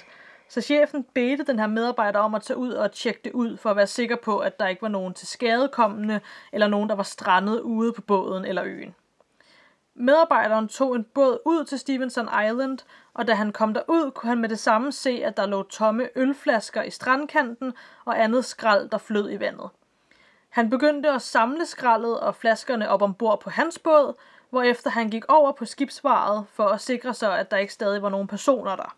[0.48, 3.70] Så chefen bedte den her medarbejder om at tage ud og tjekke det ud, for
[3.70, 6.20] at være sikker på, at der ikke var nogen til skadekommende,
[6.52, 8.94] eller nogen, der var strandet ude på båden eller øen.
[9.94, 12.78] Medarbejderen tog en båd ud til Stevenson Island,
[13.14, 16.08] og da han kom derud, kunne han med det samme se, at der lå tomme
[16.16, 17.72] ølflasker i strandkanten
[18.04, 19.70] og andet skrald, der flød i vandet.
[20.48, 24.14] Han begyndte at samle skraldet og flaskerne op ombord på hans båd,
[24.50, 28.08] hvorefter han gik over på skibsvaret for at sikre sig, at der ikke stadig var
[28.08, 28.96] nogen personer der.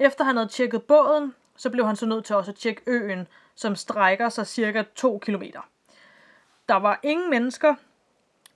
[0.00, 3.28] Efter han havde tjekket båden, så blev han så nødt til også at tjekke øen,
[3.54, 5.42] som strækker sig cirka 2 km.
[6.68, 7.74] Der var ingen mennesker,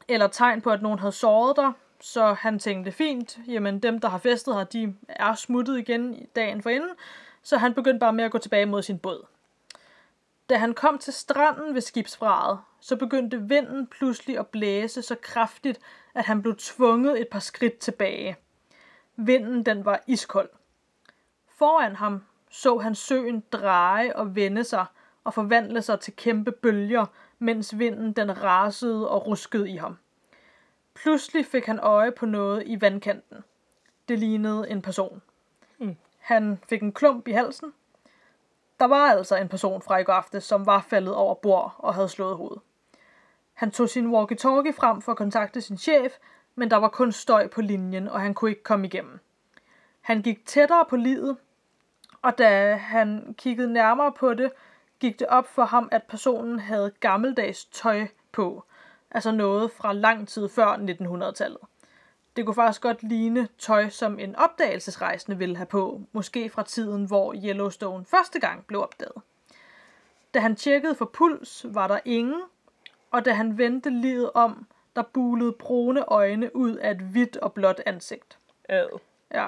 [0.09, 4.09] eller tegn på, at nogen havde såret der, så han tænkte fint, jamen dem, der
[4.09, 6.91] har festet her, de er smuttet igen i dagen forinden,
[7.43, 9.27] så han begyndte bare med at gå tilbage mod sin båd.
[10.51, 15.81] Da han kom til stranden ved skibsfraget, så begyndte vinden pludselig at blæse så kraftigt,
[16.15, 18.37] at han blev tvunget et par skridt tilbage.
[19.17, 20.49] Vinden den var iskold.
[21.59, 22.23] Foran ham
[22.55, 24.87] så han søen dreje og vende sig
[25.25, 27.07] og forvandle sig til kæmpe bølger,
[27.39, 29.99] mens vinden den rasede og ruskede i ham.
[30.95, 33.45] Pludselig fik han øje på noget i vandkanten.
[34.09, 35.23] Det lignede en person.
[35.79, 35.97] Mm.
[36.19, 37.73] Han fik en klump i halsen.
[38.81, 41.95] Der var altså en person fra i går aftes, som var faldet over bord og
[41.95, 42.63] havde slået hovedet.
[43.55, 46.13] Han tog sin walkie-talkie frem for at kontakte sin chef,
[46.55, 49.21] men der var kun støj på linjen, og han kunne ikke komme igennem.
[50.05, 51.37] Han gik tættere på livet,
[52.23, 54.53] og da han kiggede nærmere på det,
[55.01, 58.65] gik det op for ham, at personen havde gammeldags tøj på,
[59.11, 61.59] altså noget fra lang tid før 1900-tallet.
[62.37, 67.05] Det kunne faktisk godt ligne tøj, som en opdagelsesrejsende ville have på, måske fra tiden,
[67.05, 69.23] hvor Yellowstone første gang blev opdaget.
[70.35, 72.43] Da han tjekkede for puls, var der ingen,
[73.11, 77.53] og da han vendte livet om, der bulede brune øjne ud af et hvidt og
[77.53, 78.39] blåt ansigt.
[78.69, 79.01] Ad.
[79.35, 79.47] Ja.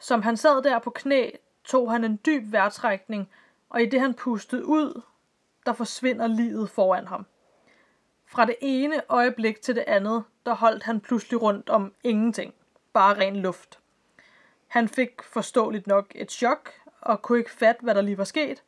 [0.00, 1.30] Som han sad der på knæ,
[1.64, 3.30] tog han en dyb vejrtrækning,
[3.68, 5.02] og i det han pustede ud,
[5.66, 7.26] der forsvinder livet foran ham.
[8.26, 12.54] Fra det ene øjeblik til det andet, der holdt han pludselig rundt om ingenting.
[12.92, 13.78] Bare ren luft.
[14.66, 18.62] Han fik forståeligt nok et chok, og kunne ikke fatte, hvad der lige var sket.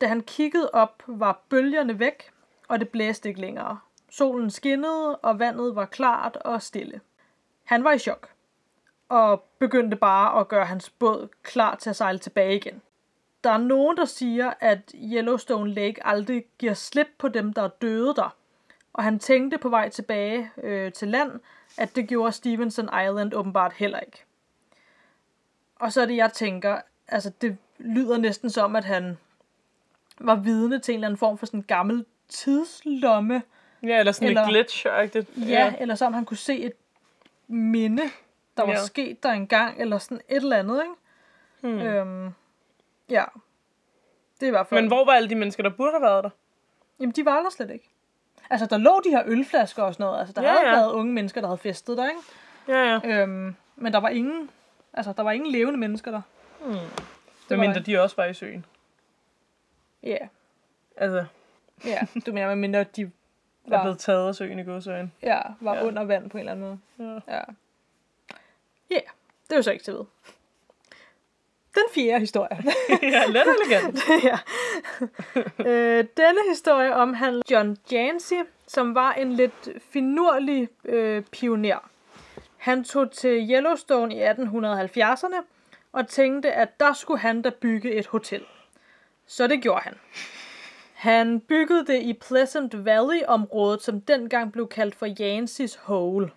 [0.00, 2.30] Da han kiggede op, var bølgerne væk,
[2.68, 3.78] og det blæste ikke længere.
[4.10, 7.00] Solen skinnede, og vandet var klart og stille.
[7.64, 8.33] Han var i chok,
[9.14, 12.82] og begyndte bare at gøre hans båd klar til at sejle tilbage igen.
[13.44, 17.68] Der er nogen, der siger, at Yellowstone Lake aldrig giver slip på dem, der er
[17.68, 18.36] døde der.
[18.92, 21.32] Og han tænkte på vej tilbage øh, til land,
[21.78, 24.24] at det gjorde Stevenson Island åbenbart heller ikke.
[25.74, 29.18] Og så er det, jeg tænker, altså det lyder næsten som, at han
[30.18, 33.42] var vidne til en eller anden form for sådan en gammel tidslomme.
[33.82, 35.40] Ja, eller sådan Eller- et glitch-agtigt.
[35.40, 36.72] Ja, ja, eller som han kunne se et
[37.48, 38.02] minde,
[38.56, 38.76] der var Ja.
[38.86, 40.94] sket der engang, eller sådan et eller andet, ikke?
[41.60, 41.86] Hmm.
[41.86, 42.34] Øhm,
[43.10, 43.24] ja.
[44.40, 44.80] Det er i hvert fald...
[44.80, 46.30] Men hvor var alle de mennesker, der burde have været der?
[47.00, 47.90] Jamen, de var der slet ikke.
[48.50, 50.18] Altså, der lå de her ølflasker og sådan noget.
[50.18, 50.76] Altså, der Ja, havde ja.
[50.76, 52.20] været unge mennesker, der havde festet der, ikke?
[52.68, 53.22] Ja, ja.
[53.22, 54.50] Øhm, men der var ingen...
[54.92, 56.20] Altså, der var ingen levende mennesker der.
[56.64, 56.74] Hmm.
[57.48, 58.64] Det var mindre de også var i søen.
[60.02, 60.16] Ja,
[60.96, 61.24] Altså,
[61.84, 62.00] ja.
[62.26, 63.08] Du mener, med mindre de er
[63.66, 65.12] var, blevet taget af søen i godsøjen.
[65.22, 65.84] ja, var Ja.
[65.86, 67.20] under vand på en eller anden måde.
[67.28, 67.36] Ja.
[67.36, 67.42] Ja.
[68.94, 69.00] Ja,
[69.44, 70.04] det er jo så ikke til ved.
[71.74, 72.64] Den fjerde historie.
[73.02, 73.98] ja, let elegant.
[74.28, 74.38] ja.
[75.58, 78.34] øh, denne historie omhandler John Jancy,
[78.66, 81.90] som var en lidt finurlig øh, pioner.
[82.56, 85.44] Han tog til Yellowstone i 1870'erne
[85.92, 88.44] og tænkte, at der skulle han da bygge et hotel.
[89.26, 89.94] Så det gjorde han.
[90.94, 96.30] Han byggede det i Pleasant Valley-området, som dengang blev kaldt for Yancey's Hole.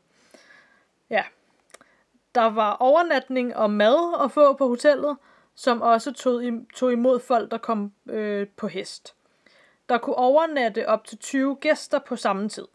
[2.38, 5.18] Der var overnatning og mad at få på hotellet,
[5.56, 9.16] som også tog, i, tog imod folk, der kom øh, på hest.
[9.90, 12.68] Der kunne overnatte op til 20 gæster på samme tid.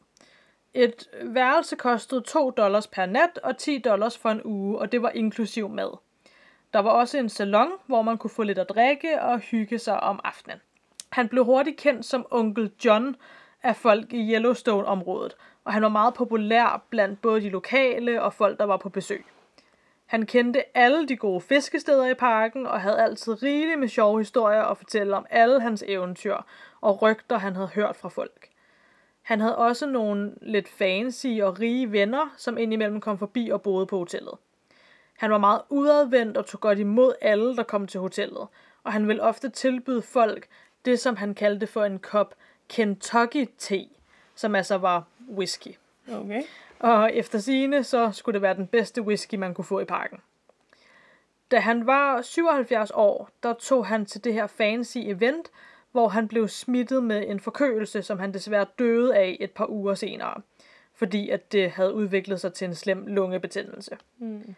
[0.74, 5.02] Et værelse kostede 2 dollars per nat og 10 dollars for en uge, og det
[5.02, 5.98] var inklusiv mad.
[6.72, 10.00] Der var også en salon, hvor man kunne få lidt at drikke og hygge sig
[10.00, 10.60] om aftenen.
[11.10, 13.16] Han blev hurtigt kendt som onkel John
[13.62, 18.58] af folk i Yellowstone-området, og han var meget populær blandt både de lokale og folk,
[18.58, 19.26] der var på besøg.
[20.12, 24.62] Han kendte alle de gode fiskesteder i parken og havde altid rigeligt med sjove historier
[24.62, 26.36] at fortælle om alle hans eventyr
[26.80, 28.48] og rygter, han havde hørt fra folk.
[29.22, 33.86] Han havde også nogle lidt fancy og rige venner, som indimellem kom forbi og boede
[33.86, 34.34] på hotellet.
[35.18, 38.46] Han var meget udadvendt og tog godt imod alle, der kom til hotellet,
[38.84, 40.46] og han ville ofte tilbyde folk
[40.84, 42.34] det, som han kaldte for en kop
[42.68, 43.88] Kentucky-te,
[44.34, 45.04] som altså var
[45.36, 45.76] whisky.
[46.12, 46.42] Okay.
[46.82, 50.18] Og efter sine så skulle det være den bedste whisky, man kunne få i parken.
[51.50, 55.50] Da han var 77 år, der tog han til det her fancy event,
[55.92, 59.94] hvor han blev smittet med en forkølelse, som han desværre døde af et par uger
[59.94, 60.42] senere,
[60.94, 63.96] fordi at det havde udviklet sig til en slem lungebetændelse.
[64.18, 64.54] Mm.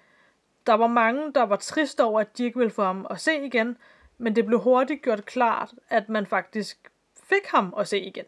[0.67, 3.45] Der var mange, der var trist over, at de ikke ville få ham at se
[3.45, 3.77] igen,
[4.19, 6.91] men det blev hurtigt gjort klart, at man faktisk
[7.23, 8.25] fik ham at se igen.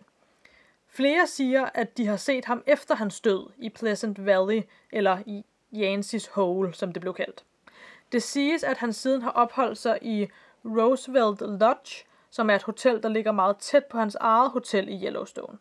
[0.96, 5.44] Flere siger, at de har set ham efter hans død i Pleasant Valley, eller i
[5.72, 7.44] Yancey's Hole, som det blev kaldt.
[8.12, 10.28] Det siges, at han siden har opholdt sig i
[10.64, 15.06] Roosevelt Lodge, som er et hotel, der ligger meget tæt på hans eget hotel i
[15.06, 15.58] Yellowstone.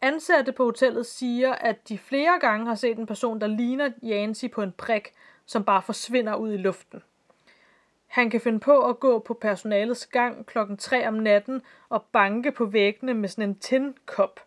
[0.00, 4.44] Ansatte på hotellet siger, at de flere gange har set en person, der ligner Yancy
[4.52, 5.08] på en prik,
[5.46, 7.02] som bare forsvinder ud i luften.
[8.10, 12.52] Han kan finde på at gå på personalets gang klokken 3 om natten og banke
[12.52, 14.40] på væggene med sådan en tindkop.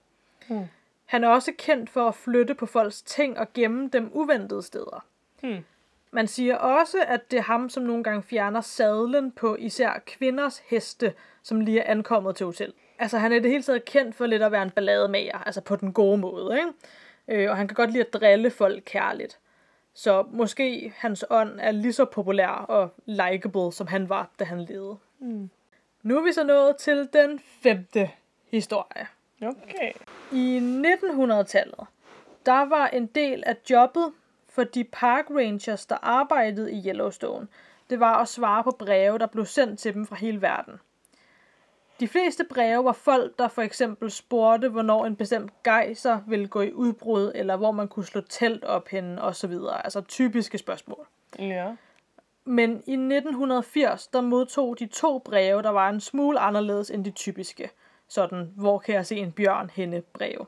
[0.48, 0.66] Hmm.
[1.06, 5.06] Han er også kendt for at flytte på folks ting og gemme dem uventede steder.
[5.42, 5.66] Hmm.
[6.12, 10.64] Man siger også, at det er ham, som nogle gange fjerner sadlen på især kvinders
[10.66, 12.74] heste, som lige er ankommet til hotel.
[13.00, 15.76] Altså han er det hele taget kendt for lidt at være en ballademager, altså på
[15.76, 17.44] den gode måde, ikke?
[17.44, 19.40] Øh, og han kan godt lide at drille folk kærligt.
[19.94, 24.62] Så måske hans ånd er lige så populær og likable, som han var, da han
[24.62, 24.98] levede.
[25.20, 25.50] Mm.
[26.04, 28.10] Nu er vi så nået til den femte
[28.52, 29.08] historie.
[29.42, 29.92] Okay.
[30.32, 31.88] I 1900-tallet,
[32.46, 34.14] der var en del af jobbet
[34.50, 37.48] for de park rangers, der arbejdede i Yellowstone,
[37.90, 40.80] det var at svare på breve, der blev sendt til dem fra hele verden.
[42.00, 46.62] De fleste breve var folk, der for eksempel spurgte, hvornår en bestemt gejser ville gå
[46.62, 49.54] i udbrud, eller hvor man kunne slå telt op henne, osv.
[49.84, 51.08] Altså typiske spørgsmål.
[51.40, 51.76] Ja.
[52.46, 57.12] Men i 1980, der modtog de to breve, der var en smule anderledes end de
[57.12, 57.70] typiske.
[58.08, 60.46] Sådan, hvor kan jeg se en bjørn henne breve.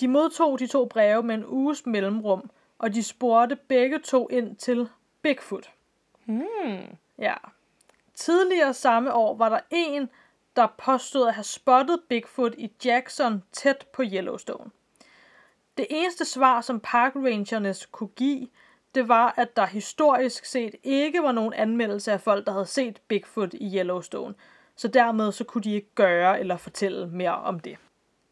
[0.00, 4.56] De modtog de to breve med en uges mellemrum, og de spurgte begge to ind
[4.56, 4.88] til
[5.22, 5.70] Bigfoot.
[6.24, 6.96] Hmm.
[7.18, 7.34] Ja.
[8.14, 10.08] Tidligere samme år var der en,
[10.56, 14.70] der påstod at have spottet Bigfoot i Jackson tæt på Yellowstone.
[15.76, 18.48] Det eneste svar, som park Rangers kunne give,
[18.94, 23.00] det var, at der historisk set ikke var nogen anmeldelse af folk, der havde set
[23.08, 24.34] Bigfoot i Yellowstone.
[24.76, 27.76] Så dermed så kunne de ikke gøre eller fortælle mere om det.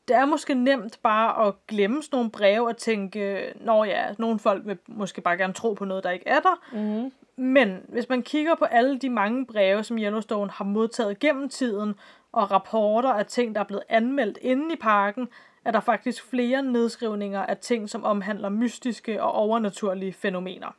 [0.08, 4.38] Det er måske nemt bare at glemme sådan nogle breve og tænke, når ja, nogle
[4.38, 6.62] folk vil måske bare gerne tro på noget, der ikke er der.
[6.72, 7.12] Mm.
[7.36, 11.94] Men hvis man kigger på alle de mange breve, som Yellowstone har modtaget gennem tiden,
[12.32, 15.28] og rapporter af ting, der er blevet anmeldt inde i parken,
[15.64, 20.76] er der faktisk flere nedskrivninger af ting, som omhandler mystiske og overnaturlige fænomener.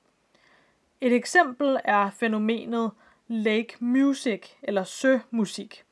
[1.01, 2.91] Et eksempel er fænomenet
[3.27, 5.83] lake music, eller sømusik.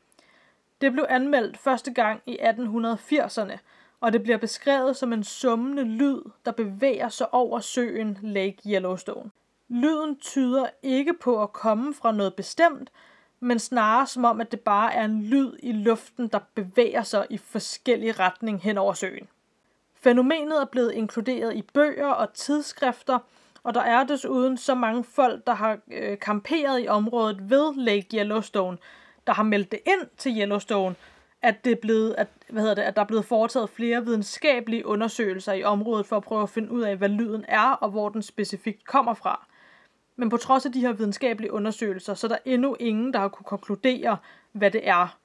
[0.81, 3.57] Det blev anmeldt første gang i 1880'erne,
[4.01, 9.31] og det bliver beskrevet som en summende lyd, der bevæger sig over søen Lake Yellowstone.
[9.73, 12.91] Lyden tyder ikke på at komme fra noget bestemt,
[13.39, 17.27] men snarere som om, at det bare er en lyd i luften, der bevæger sig
[17.29, 19.27] i forskellige retning hen over søen.
[19.95, 23.19] Fænomenet er blevet inkluderet i bøger og tidsskrifter,
[23.63, 28.17] og der er desuden så mange folk, der har øh, kamperet i området ved Lake
[28.17, 28.77] Yellowstone,
[29.27, 30.95] der har meldt det ind til Yellowstone,
[31.41, 34.85] at, det er blevet, at, hvad hedder det, at der er blevet foretaget flere videnskabelige
[34.85, 38.09] undersøgelser i området for at prøve at finde ud af, hvad lyden er og hvor
[38.09, 39.47] den specifikt kommer fra.
[40.15, 43.27] Men på trods af de her videnskabelige undersøgelser, så er der endnu ingen, der har
[43.27, 44.17] kunne konkludere,
[44.51, 45.17] hvad det er.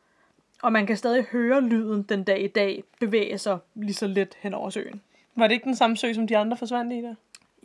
[0.62, 4.36] Og man kan stadig høre lyden den dag i dag bevæge sig lige så let
[4.40, 5.02] hen over søen.
[5.36, 7.14] Var det ikke den samme sø, som de andre forsvandt i der?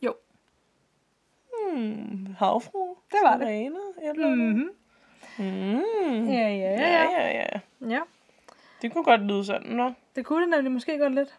[0.03, 0.15] Jo.
[1.71, 2.35] Hmm.
[2.39, 2.95] Havfru?
[3.11, 3.47] Det var det.
[3.47, 3.79] Sirene?
[4.03, 4.69] Eller Mm-hmm.
[5.37, 6.27] mm.
[6.27, 7.03] Ja, ja, ja, ja.
[7.03, 7.27] ja,
[7.81, 7.89] ja.
[7.89, 7.99] ja.
[8.81, 9.91] Det kunne godt lyde sådan, nå.
[10.15, 11.35] Det kunne det nemlig måske godt lidt.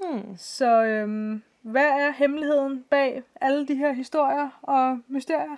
[0.00, 0.36] Hmm.
[0.36, 5.56] Så øhm, hvad er hemmeligheden bag alle de her historier og mysterier?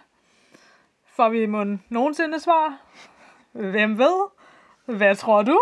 [1.06, 2.78] Får vi mon nogensinde svar?
[3.52, 4.28] Hvem ved?
[4.84, 5.60] Hvad tror du?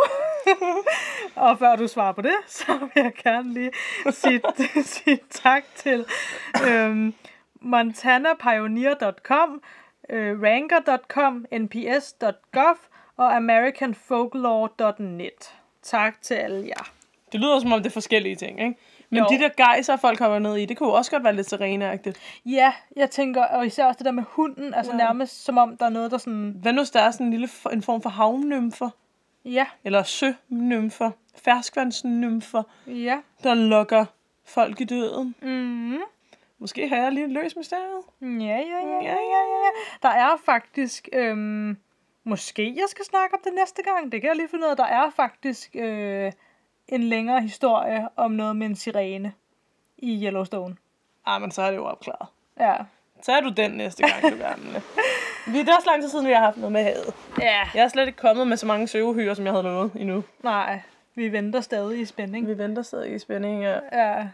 [1.46, 3.70] og før du svarer på det, så vil jeg gerne lige
[4.10, 4.40] sige,
[4.94, 6.06] sige tak til
[6.68, 7.14] øhm,
[7.60, 9.62] montanapioneer.com,
[10.10, 12.76] øh, ranker.com, nps.gov
[13.16, 15.54] og americanfolklore.net.
[15.82, 16.90] Tak til alle jer.
[17.32, 18.76] Det lyder som om det er forskellige ting, ikke?
[19.10, 19.26] Men Jo.
[19.30, 22.18] de der gejser, folk kommer ned i, det kunne jo også godt være lidt sereneagtigt.
[22.46, 24.98] Ja, jeg tænker, og især også det der med hunden, altså Ja.
[24.98, 27.30] nærmest som om der er noget, der sådan, Hvad nu, hvis der er sådan en
[27.30, 28.90] lille en form for havnymfer?
[29.44, 31.10] ja, Eller sønymfer?
[31.44, 34.04] Ferskvandsnymfer, ja, der lokker
[34.44, 35.34] folk i døden?
[35.42, 35.98] mm,
[36.58, 38.02] Måske har jeg lige løst mysteriet.
[38.22, 39.70] ja, ja, ja, ja, ja, ja.
[40.02, 41.76] Der er faktisk, øhm,
[42.24, 44.76] måske jeg skal snakke om det næste gang, det kan jeg lige finde ud af,
[44.76, 46.32] der er faktisk øh,
[46.88, 49.32] en længere historie om noget med en sirene
[49.98, 50.76] i Yellowstone.
[51.26, 52.28] Ah, men så er det jo opklaret.
[52.60, 52.74] Ja.
[53.22, 54.82] Så er du den næste gang, du gerne.
[55.52, 57.14] Vi det er også lang tid siden, vi har haft noget med havet.
[57.40, 57.60] Ja.
[57.74, 60.24] Jeg er slet ikke kommet med så mange søvehyre, som jeg havde lovet endnu.
[60.42, 60.80] Nej,
[61.14, 62.48] vi venter stadig i spænding.
[62.48, 63.62] Vi venter stadig i spænding.
[63.62, 63.78] Ja.
[63.92, 64.28] Ja.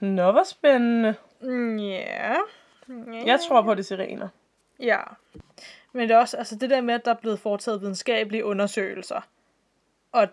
[0.00, 1.14] Nå, hvor spændende.
[1.40, 2.34] Mm, Ja.
[3.26, 4.28] Jeg tror på det sirener.
[4.80, 4.98] Ja.
[5.92, 9.20] Men det er også altså det der med, at der er blevet foretaget videnskabelige undersøgelser.
[10.12, 10.28] Og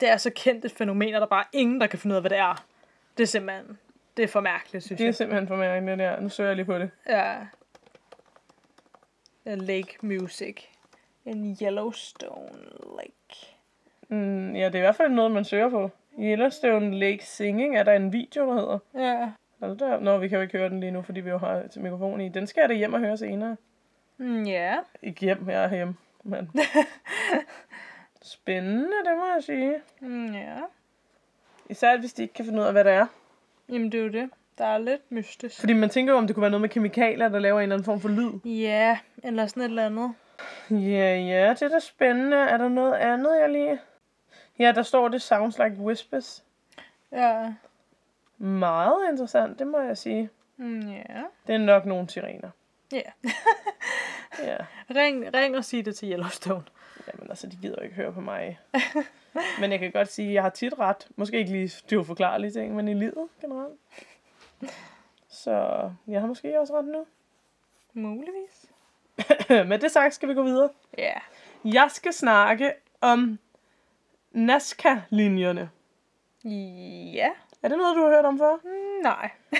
[0.00, 2.22] det er så kendt et fænomen, at der bare ingen, der kan finde ud af,
[2.22, 2.64] hvad det er.
[3.16, 3.78] Det er simpelthen,
[4.16, 5.14] det er for mærkeligt, synes Det er jeg.
[5.14, 6.20] simpelthen for mærkeligt, det der.
[6.20, 6.90] Nu søger jeg lige på det.
[7.08, 7.36] Ja.
[9.44, 10.56] Lake Music.
[11.24, 12.58] En Yellowstone
[12.96, 13.56] Lake.
[14.08, 15.90] Mm, ja, det er i hvert fald noget, man søger på.
[16.18, 18.78] Yellowstone Lake Singing er der en video, der hedder.
[18.94, 19.30] Ja.
[19.60, 19.96] Hold da.
[19.98, 22.20] Nå, vi kan jo ikke høre den lige nu, fordi vi jo har til mikrofon
[22.20, 22.28] i.
[22.28, 23.56] Den skal jeg da hjem og høre senere.
[24.18, 24.76] Mm, Ja.
[25.02, 25.96] Ikke hjem, jeg er hjemme.
[26.22, 26.50] Men...
[28.26, 29.74] Spændende, det må jeg sige.
[30.00, 30.56] Mm, Ja.
[31.70, 33.06] Især hvis de ikke kan finde ud af, hvad det er.
[33.68, 34.30] Jamen, det er jo det.
[34.58, 35.60] Der er lidt mystisk.
[35.60, 37.74] Fordi man tænker jo, om det kunne være noget med kemikalier, der laver en eller
[37.76, 38.30] anden form for lyd.
[38.44, 40.14] Ja, eller sådan et eller andet.
[40.70, 42.36] Ja, ja, det er da spændende.
[42.36, 43.78] Er der noget andet, jeg lige...
[44.58, 46.44] Ja, der står, det sounds like whispers.
[47.12, 47.52] Ja.
[48.38, 50.30] Meget interessant, det må jeg sige.
[50.56, 51.22] Mm, ja.
[51.46, 52.50] Det er nok nogle sirener.
[52.92, 53.00] Ja.
[54.44, 54.56] Ja,
[54.90, 56.62] ring, ring og sig det til Yellowstone.
[57.14, 58.60] Jamen altså, de gider jo ikke høre på mig.
[59.60, 61.08] Men jeg kan godt sige, at jeg har tit ret.
[61.16, 63.74] Måske ikke lige de uforklarlige ting, men i livet generelt.
[65.28, 67.06] Så jeg har måske også ret nu.
[67.92, 68.66] Muligvis.
[69.68, 70.68] Med det sagt skal vi gå videre.
[70.98, 71.12] Ja.
[71.64, 73.38] Jeg skal snakke om
[74.32, 75.70] Nazca-linjerne.
[77.14, 77.28] Ja.
[77.62, 78.54] Er det noget, du har hørt om før?
[78.64, 79.30] Mm, Nej.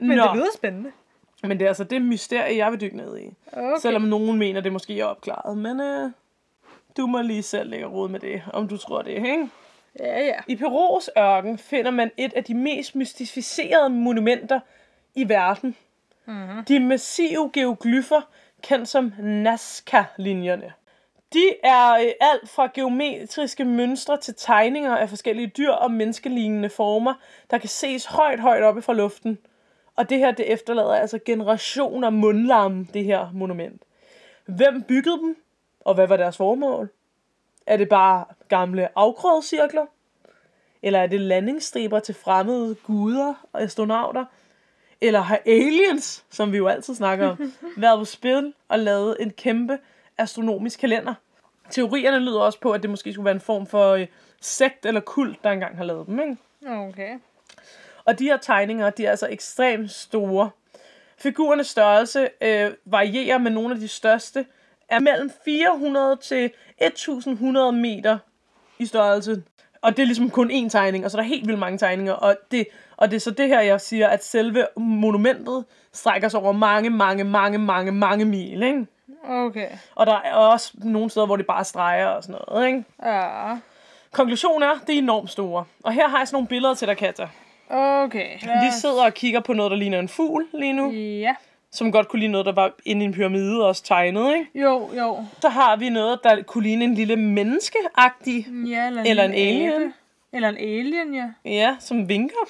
[0.00, 0.92] Men Nå, det lyder spændende.
[1.42, 3.34] men det er altså det mysterie, jeg vil dykke ned i.
[3.52, 3.76] Okay.
[3.80, 5.58] Selvom nogen mener, det måske er opklaret.
[5.58, 6.10] Men øh,
[6.96, 9.48] du må lige selv lægge råd med det, om du tror det, ikke?
[9.98, 10.34] Ja, ja.
[10.48, 14.60] I Perus ørken finder man et af de mest mystificerede monumenter
[15.14, 15.76] i verden.
[16.26, 16.64] Mm-hmm.
[16.64, 18.20] De massive geoglyffer,
[18.62, 20.72] kendt som Nazca-linjerne.
[21.32, 27.14] De er øh, alt fra geometriske mønstre til tegninger af forskellige dyr og menneskelignende former,
[27.50, 29.38] der kan ses højt, højt oppe fra luften.
[29.96, 33.82] Og det her, det efterlader altså generationer mundlarm, det her monument.
[34.46, 35.36] Hvem byggede dem?
[35.84, 36.88] Og hvad var deres formål?
[37.66, 39.86] Er det bare gamle afgrødscirkler?
[40.82, 44.24] Eller er det landingsstriber til fremmede guder og astronauter?
[45.00, 49.30] Eller har aliens, som vi jo altid snakker om, været på spil og lavet en
[49.30, 49.78] kæmpe
[50.18, 51.14] astronomisk kalender?
[51.70, 54.06] Teorierne lyder også på, at det måske skulle være en form for øh,
[54.40, 56.36] sekt eller kult, der engang har lavet dem, ikke?
[56.66, 57.18] Okay.
[58.04, 60.50] Og de her tegninger, de er altså ekstremt store.
[61.18, 64.46] Figurernes størrelse øh, varierer, men nogle af de største
[64.92, 68.18] er mellem 400 til 1100 meter
[68.78, 69.42] i størrelse.
[69.82, 72.12] Og det er ligesom kun én tegning, og så er der helt vildt mange tegninger.
[72.12, 76.40] Og det, og det er så det her, jeg siger, at selve monumentet strækker sig
[76.40, 78.86] over mange, mange, mange, mange, mange mil, ikke?
[79.28, 79.68] Okay.
[79.94, 82.84] Og der er også nogle steder, hvor det bare streger og sådan noget, ikke?
[83.04, 83.56] Ja.
[84.12, 85.64] Konklusionen er, det er enormt store.
[85.84, 87.28] Og her har jeg sådan nogle billeder til dig, Katja.
[87.70, 88.38] Okay.
[88.40, 90.90] Vi sidder og kigger på noget, der ligner en fugl lige nu.
[90.90, 91.34] Ja.
[91.72, 94.46] Som godt kunne ligne noget, der var inde i en pyramide også tegnet, ikke?
[94.54, 95.24] Jo, jo.
[95.40, 98.46] Så har vi noget, der kunne ligne en lille menneskeagtig.
[98.68, 99.72] Ja, eller en, Eller en lille alien.
[99.82, 99.92] abe.
[100.32, 101.28] Eller en alien, ja.
[101.44, 102.48] Ja, som vinker.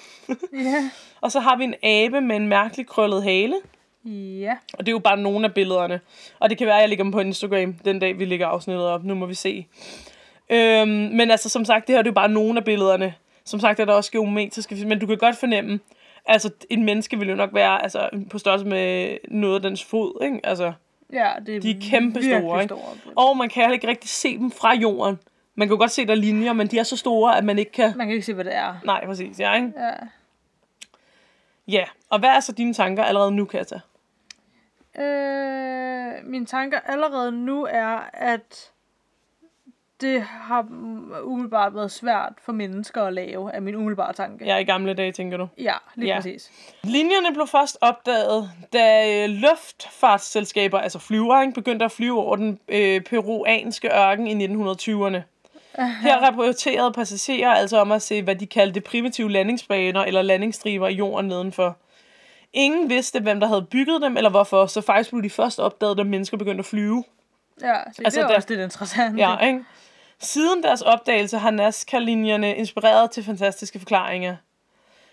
[0.53, 0.91] Ja.
[1.21, 3.55] Og så har vi en abe med en mærkelig krøllet hale.
[4.41, 4.57] Ja.
[4.73, 6.01] Og det er jo bare nogle af billederne.
[6.39, 8.87] Og det kan være, at jeg lægger dem på Instagram den dag, vi lægger afsnittet
[8.87, 9.05] op.
[9.05, 9.67] Nu må vi se.
[10.51, 13.15] Øhm, men altså, som sagt, det her det er jo bare nogle af billederne.
[13.45, 15.81] Som sagt er der også geometriske, men du kan godt fornemme,
[16.27, 20.25] altså en menneske vil jo nok være altså, på størrelse med noget af dens fod,
[20.25, 20.41] ikke?
[20.45, 20.73] Altså,
[21.13, 22.75] Ja, det er De er kæmpe store, ikke?
[22.75, 23.15] store.
[23.17, 25.19] og man kan heller ikke rigtig se dem fra jorden.
[25.55, 27.59] Man kan jo godt se, der er linjer, men de er så store, at man
[27.59, 27.93] ikke kan...
[27.97, 28.75] Man kan ikke se, hvad det er.
[28.85, 29.73] Nej, præcis, ja, ikke?
[29.77, 29.91] Ja.
[31.69, 33.81] Ja, og hvad er så dine tanker allerede nu, Katja?
[34.99, 38.71] Øh, mine tanker allerede nu er, at
[40.03, 40.67] det har
[41.23, 44.45] umiddelbart været svært for mennesker at lave, af min umiddelbare tanke.
[44.45, 45.49] Ja, i gamle dage, tænker du?
[45.59, 46.17] Ja, lige Ja.
[46.17, 46.51] præcis.
[46.83, 52.59] Linjerne blev først opdaget, da øh, luftfartsselskaber, altså flyvere, ikke, begyndte at flyve over den
[52.69, 55.21] øh, peruanske ørken i 1920'erne.
[56.03, 60.95] Her rapporterede passagerer altså om at se, hvad de kaldte primitive landingsbaner eller landingsstriber i
[60.95, 61.77] jorden nedenfor.
[62.53, 65.99] Ingen vidste, hvem der havde bygget dem, eller hvorfor, så faktisk blev de først opdaget,
[65.99, 67.05] da mennesker begyndte at flyve.
[67.61, 69.19] Ja, så altså, det er der- også lidt interessant.
[69.19, 69.65] Ja, ikke?
[70.23, 74.37] Siden deres opdagelse har Nazca-linjerne inspireret til fantastiske forklaringer.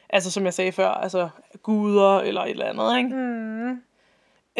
[0.09, 1.29] Altså, som jeg sagde før, altså
[1.63, 3.09] guder eller et eller andet, ikke?
[3.15, 3.81] Mm.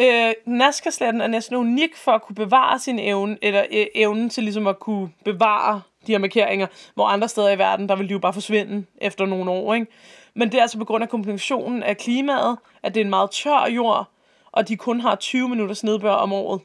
[0.00, 4.42] Øh, Nazca-sletten er næsten unik for at kunne bevare sin evne, eller øh, evnen til
[4.42, 8.12] ligesom at kunne bevare de her markeringer, hvor andre steder i verden, der vil de
[8.12, 9.86] jo bare forsvinde efter nogle år, ikke?
[10.34, 13.30] Men det er altså på grund af kombinationen af klimaet, at det er en meget
[13.30, 14.06] tør jord,
[14.52, 16.60] og de kun har 20 minutters nedbør om året.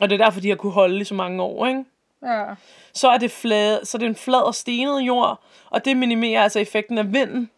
[0.00, 1.84] Og det er derfor, de har kunne holde i så mange år, ikke?
[2.22, 2.44] Ja.
[2.92, 6.42] så er det, flad, så er det en flad og stenet jord, og det minimerer
[6.42, 7.50] altså effekten af vinden,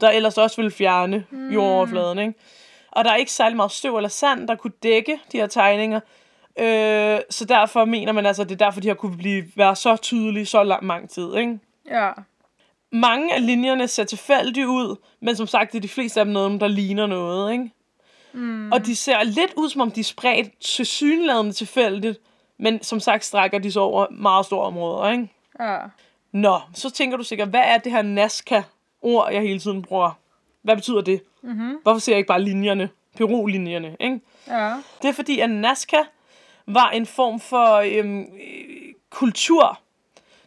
[0.00, 1.50] der ellers også vil fjerne mm.
[1.50, 2.18] jordoverfladen.
[2.18, 2.34] Ikke?
[2.92, 6.00] Og der er ikke særlig meget støv eller sand, der kunne dække de her tegninger,
[6.58, 9.76] øh, så derfor mener man altså, at det er derfor, de har kunne blive, være
[9.76, 11.36] så tydelige så lang, lang tid.
[11.36, 11.58] Ikke?
[11.90, 12.10] Ja.
[12.92, 16.32] Mange af linjerne ser tilfældige ud, men som sagt, det er de fleste af dem
[16.32, 17.52] noget, der ligner noget.
[17.52, 17.70] Ikke?
[18.32, 18.72] Mm.
[18.72, 22.18] Og de ser lidt ud, som om de er spredt til synladende tilfældigt,
[22.58, 25.10] men som sagt strækker de sig over meget store områder.
[25.10, 25.28] Ikke?
[25.60, 25.78] Ja.
[26.32, 30.10] Nå, så tænker du sikkert, hvad er det her Nazca-ord, jeg hele tiden bruger?
[30.62, 31.22] Hvad betyder det?
[31.42, 31.78] Mm-hmm.
[31.82, 32.88] Hvorfor ser jeg ikke bare linjerne?
[33.16, 34.20] Peru-linjerne, ikke?
[34.48, 34.74] Ja.
[35.02, 36.04] Det er fordi, at Nazca
[36.66, 39.78] var en form for øhm, øh, kultur,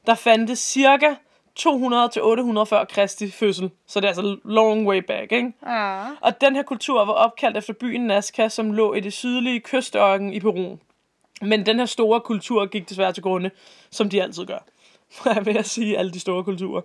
[0.06, 1.16] der fandtes cirka
[1.56, 3.72] 200 til 800 før Kristi fødsel.
[3.88, 5.54] Så det er altså long way back, ikke?
[5.66, 6.06] Ja.
[6.22, 10.34] Og den her kultur var opkaldt efter byen Nazca, som lå i det sydlige kystørken
[10.34, 10.78] i Peru.
[11.42, 13.52] Men den her store kultur gik desværre til grunde,
[13.92, 14.66] som de altid gør.
[15.24, 16.82] Hvad vil jeg sige, alle de store kulturer.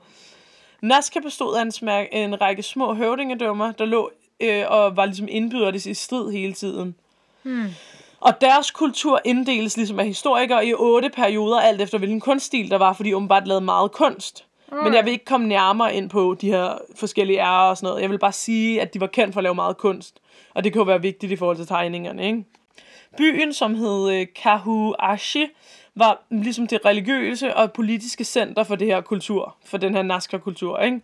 [0.83, 5.29] Nazca bestod af en, smær- en række små høvdingedømmer, der lå øh, og var ligesom
[5.31, 6.95] indbyrdes i strid hele tiden.
[7.43, 7.69] Hmm.
[8.21, 12.79] Og deres kultur inddeles ligesom af historikere i otte perioder, alt efter hvilken kunststil der
[12.79, 14.47] var, fordi de åbenbart lavede meget kunst.
[14.85, 18.03] Men jeg vil ikke komme nærmere ind på de her forskellige ærer og sådan noget.
[18.03, 20.21] Jeg vil bare sige, at de var kendt for at lave meget kunst.
[20.55, 22.45] Og det kan jo være vigtigt i forhold til tegningerne, ikke?
[23.19, 25.47] Byen, som hed øh, Kahuashi,
[25.95, 30.79] var ligesom det religiøse og politiske center for det her kultur, for den her Nazca-kultur,
[30.79, 31.01] ikke?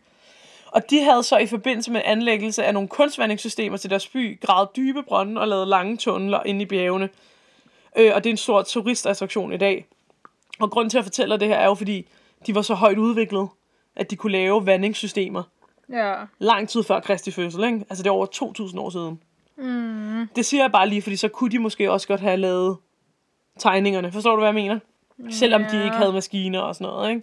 [0.67, 4.69] Og de havde så i forbindelse med anlæggelse af nogle kunstvandringssystemer til deres by, gravet
[4.77, 7.09] dybe brønde og lavet lange tunneler inde i bjergene.
[7.97, 9.87] Øh, og det er en stor turistattraktion i dag.
[10.61, 12.07] Og grunden til at fortælle det her er jo, fordi
[12.47, 13.49] de var så højt udviklet,
[13.97, 15.43] at de kunne lave vandingssystemer
[15.93, 16.15] Ja.
[16.39, 17.85] lang tid før Kristi fødsel, ikke?
[17.91, 18.27] Altså det er over
[18.71, 19.21] 2.000 år siden.
[19.57, 20.29] Mm.
[20.37, 22.77] Det siger jeg bare lige, fordi så kunne de måske også godt have lavet
[23.59, 24.13] tegningerne.
[24.13, 24.79] Forstår du, hvad jeg mener?
[25.31, 27.23] Selvom de ikke havde maskiner og sådan noget, ikke?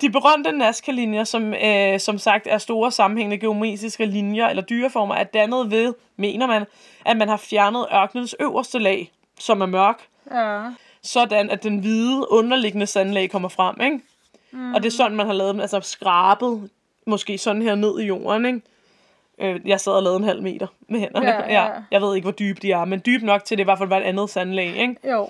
[0.00, 5.24] De berømte Nazca-linjer, som øh, som sagt er store sammenhængende geometriske linjer eller dyreformer, er
[5.24, 6.64] dannet ved, mener man,
[7.04, 10.62] at man har fjernet ørkenens øverste lag, som er mørk, Ja.
[11.02, 14.00] sådan at den hvide underliggende sandlag kommer frem, ikke?
[14.52, 14.74] Mm.
[14.74, 16.70] Og det er sådan, man har lavet dem, altså skrabet,
[17.06, 18.60] måske sådan her ned i jorden, ikke?
[19.38, 21.26] Øh, jeg sad og lavede en halv meter med hænderne.
[21.28, 21.70] Ja, ja.
[21.90, 23.88] Jeg ved ikke, hvor dybe de er, men dyb nok til, det i hvert fald
[23.88, 24.96] var et andet sandlag, ikke?
[25.10, 25.28] Jo.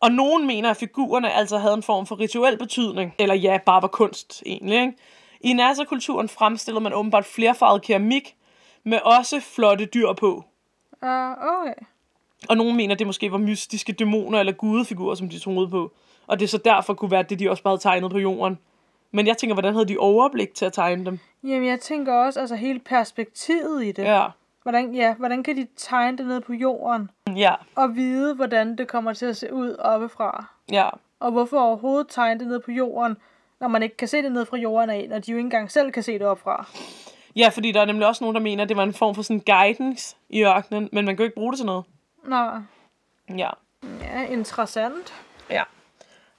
[0.00, 3.82] Og nogen mener, at figurerne altså havde en form for rituel betydning, eller ja, bare
[3.82, 4.92] var kunst egentlig, ikke?
[5.40, 8.36] I Nasser-kulturen fremstillede man åbenbart flerfarvet keramik,
[8.84, 10.44] med også flotte dyr på.
[11.02, 11.74] Uh, okay.
[12.48, 15.92] Og nogen mener, det måske var mystiske dæmoner eller gudefigurer, som de troede på.
[16.26, 18.58] Og det så derfor kunne være det, de også bare havde tegnet på jorden.
[19.12, 21.18] Men jeg tænker, hvordan havde de overblik til at tegne dem?
[21.44, 24.02] Jamen, jeg tænker også, altså hele perspektivet i det.
[24.04, 24.26] Ja,
[24.62, 27.10] Hvordan, ja, hvordan kan de tegne det ned på jorden?
[27.36, 30.44] ja, Og vide, hvordan det kommer til at se ud oppefra?
[30.72, 30.88] ja.
[31.20, 33.16] Og hvorfor overhovedet tegne det ned på jorden,
[33.60, 35.70] når man ikke kan se det ned fra jorden af, når de jo ikke engang
[35.70, 36.66] selv kan se det opfra?
[37.36, 39.22] Ja, fordi der er nemlig også nogen, der mener, at det var en form for
[39.22, 41.84] sådan guidance i ørkenen, men man kan jo ikke bruge det til noget.
[42.24, 42.50] Nå,
[43.36, 43.50] Ja.
[44.00, 45.14] ja, interessant.
[45.50, 45.62] Ja.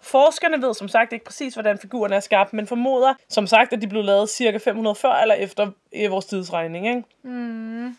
[0.01, 3.81] Forskerne ved som sagt ikke præcis, hvordan figurerne er skabt, men formoder som sagt, at
[3.81, 6.87] de blev lavet cirka 500 før eller efter i vores tidsregning.
[6.87, 7.03] Ikke?
[7.23, 7.97] Mm.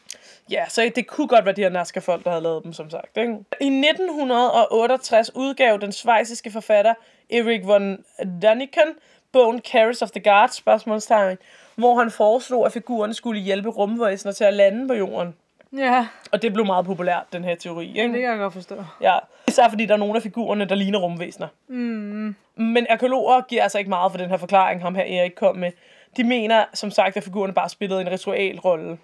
[0.51, 3.17] Ja, så det kunne godt være de her Nazca-folk, der havde lavet dem, som sagt.
[3.17, 3.33] Ikke?
[3.61, 6.95] I 1968 udgav den svejsiske forfatter
[7.31, 8.05] Erik von
[8.43, 8.95] Daniken
[9.33, 11.39] bogen Carrots of the Gods, spørgsmålstegn,
[11.75, 15.35] hvor han foreslog, at figurerne skulle hjælpe rumvæsener til at lande på jorden.
[15.77, 17.89] Ja, Og det blev meget populært, den her teori.
[17.89, 18.03] Ikke?
[18.03, 18.85] det kan jeg godt forstå.
[19.01, 19.19] Ja,
[19.49, 21.49] især fordi der er nogle af figurerne, der ligner rumvæsener.
[21.69, 22.35] Mm.
[22.57, 25.73] Men arkeologer giver altså ikke meget for den her forklaring, ham her Erik kom med.
[26.17, 28.99] De mener, som sagt, at figurerne bare spillede en ritualrolle.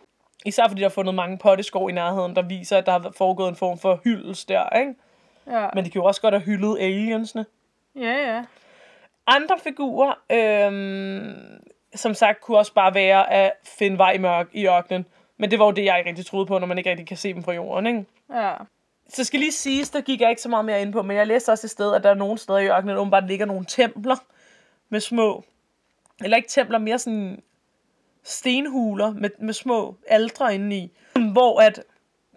[0.44, 3.48] Især fordi der er fundet mange potteskår i nærheden, der viser, at der har foregået
[3.48, 4.94] en form for hyldest der, ikke?
[5.50, 5.66] Ja.
[5.74, 7.46] Men de kan jo også godt have hyldet aliensene.
[7.96, 8.44] ja, ja.
[9.26, 11.60] Andre figurer, øhm,
[11.94, 15.06] som sagt, kunne også bare være at finde vej i mørk i ørkenen.
[15.39, 17.16] Men det var jo det, jeg ikke rigtig troede på, når man ikke rigtig kan
[17.16, 18.05] se dem fra jorden, ikke?
[18.34, 18.55] Ja.
[19.09, 21.26] Så skal lige siges, der gik jeg ikke så meget mere ind på, men jeg
[21.26, 24.16] læste også et sted, at der er nogle steder i ørkenen, åbenbart ligger nogle templer
[24.89, 25.45] med små,
[26.24, 27.43] eller ikke templer, mere sådan
[28.22, 30.93] stenhuler med, med små aldre indeni,
[31.32, 31.82] hvor at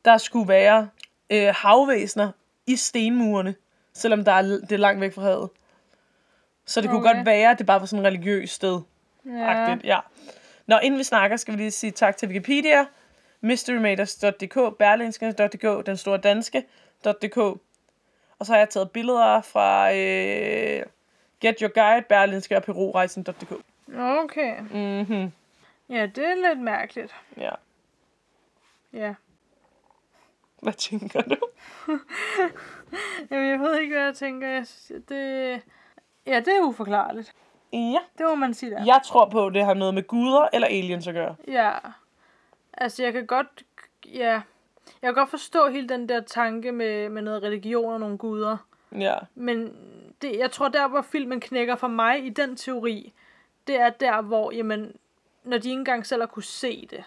[0.05, 0.89] der skulle være
[1.29, 2.31] øh, havvæsener
[2.67, 3.55] i stenmurene,
[3.93, 5.49] selvom der er, det er langt væk fra havet.
[6.65, 7.15] Så det kunne Okay.
[7.15, 8.81] godt være, at det bare var sådan et religiøst sted.
[9.25, 9.31] Ja.
[9.31, 9.77] Ja.
[9.83, 9.99] ja.
[10.67, 12.85] Nå, inden vi snakker, skal vi lige sige tak til Wikipedia,
[13.41, 17.37] mysterymaters.dk, berlinske.dk, den store danske.dk.
[18.39, 20.83] Og så har jeg taget billeder fra øh,
[21.41, 23.51] Get Your Guide, berlinske og perurejsen.dk.
[23.97, 24.59] Okay.
[24.59, 25.31] Mhm,
[25.89, 27.15] Ja, det er lidt mærkeligt.
[27.37, 27.51] ja.
[28.93, 29.13] Ja.
[30.61, 31.35] Hvad tænker du?
[33.31, 34.47] Jamen, jeg ved ikke, hvad jeg tænker.
[34.47, 35.61] Jeg synes, det...
[36.25, 37.33] Ja, det er uforklarligt.
[37.73, 37.99] Ja.
[38.17, 38.85] Det må man sige der.
[38.85, 41.35] Jeg tror på, at det har noget med guder eller aliens at gøre.
[41.47, 41.71] Ja.
[42.73, 43.63] Altså, jeg kan godt...
[44.05, 44.41] Ja.
[45.01, 48.57] Jeg kan godt forstå hele den der tanke med, med noget religion og nogle guder.
[48.99, 49.15] Ja.
[49.35, 49.75] Men
[50.21, 53.13] det, jeg tror, der hvor filmen knækker for mig i den teori,
[53.67, 54.95] det er der, hvor, jamen,
[55.43, 57.03] når de ikke engang selv har kunne se det,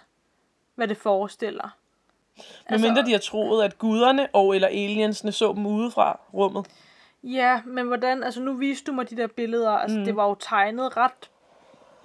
[0.74, 1.76] hvad det forestiller.
[2.70, 6.66] Men mindre de har troet, at guderne og eller aliensene så dem ude fra rummet.
[7.24, 10.04] Ja, men hvordan, altså nu viste du mig de der billeder, altså mm.
[10.04, 11.30] det var jo tegnet ret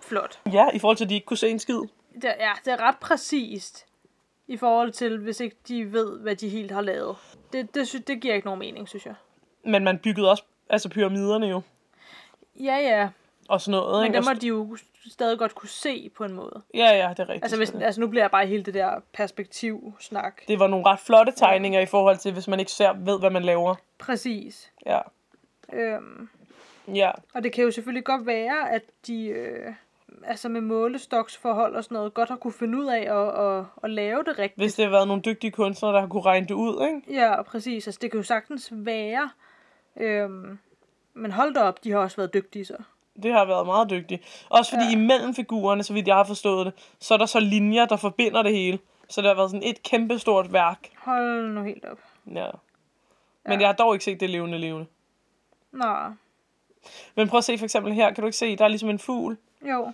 [0.01, 0.39] flot.
[0.53, 1.79] Ja, i forhold til, at de ikke kunne se en skid.
[2.13, 3.85] Det, ja, det er ret præcist
[4.47, 7.17] i forhold til, hvis ikke de ved, hvad de helt har lavet.
[7.53, 9.15] Det, det, sy- det giver ikke nogen mening, synes jeg.
[9.65, 11.61] Men man byggede også altså pyramiderne jo.
[12.59, 13.09] Ja, ja.
[13.49, 14.01] og sådan noget.
[14.01, 14.17] Men ikke?
[14.17, 14.77] dem Og må de jo
[15.09, 16.61] stadig godt kunne se på en måde.
[16.73, 17.43] Ja, ja, det er rigtigt.
[17.43, 20.41] Altså, hvis, altså nu bliver jeg bare hele det der perspektiv-snak.
[20.47, 23.29] Det var nogle ret flotte tegninger i forhold til, hvis man ikke ser, ved, hvad
[23.29, 23.75] man laver.
[23.97, 24.71] Præcis.
[24.85, 24.99] Ja.
[25.73, 26.29] Øhm,
[26.95, 29.73] Ja, og det kan jo selvfølgelig godt være, at de øh,
[30.23, 33.89] altså med målestoksforhold og sådan noget, godt har kunne finde ud af at, at, at
[33.89, 34.59] lave det rigtigt.
[34.61, 37.21] hvis det har været nogle dygtige kunstnere, der har kunne regne det ud, ikke?
[37.21, 37.87] Ja, præcis.
[37.87, 39.29] Altså, det kan jo sagtens være.
[39.97, 40.59] Øhm,
[41.13, 42.77] men hold da op, de har også været dygtige så.
[43.23, 44.45] Det har været meget dygtigt.
[44.49, 44.89] Også fordi ja.
[44.89, 44.95] Ja.
[44.95, 48.41] imellem figurerne, så vidt jeg har forstået det, så er der så linjer, der forbinder
[48.41, 48.79] det hele.
[49.09, 50.89] Så det har været sådan et kæmpestort værk.
[50.97, 51.99] Hold nu helt op.
[52.35, 52.47] Ja.
[53.45, 54.85] Men jeg har dog ikke set det levende levende.
[55.71, 55.95] Nå,
[57.15, 58.99] Men prøv at se for eksempel her, kan du ikke se, der er ligesom en
[58.99, 59.37] fugl,
[59.69, 59.91] jo.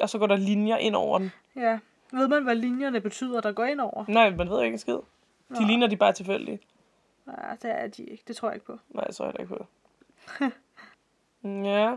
[0.00, 1.32] og så går der linjer ind over den.
[1.56, 1.78] Ja.
[2.12, 4.04] Ved man, hvad linjerne betyder, der går ind over?
[4.08, 4.94] Nej, man ved ikke en skid.
[4.94, 5.02] De
[5.48, 5.66] Nå.
[5.66, 6.60] ligner de bare tilfældige.
[7.26, 8.22] Ja, det er de ikke.
[8.28, 8.78] Det tror jeg ikke på.
[8.88, 9.66] Nej, så er jeg ikke på.
[11.68, 11.96] ja.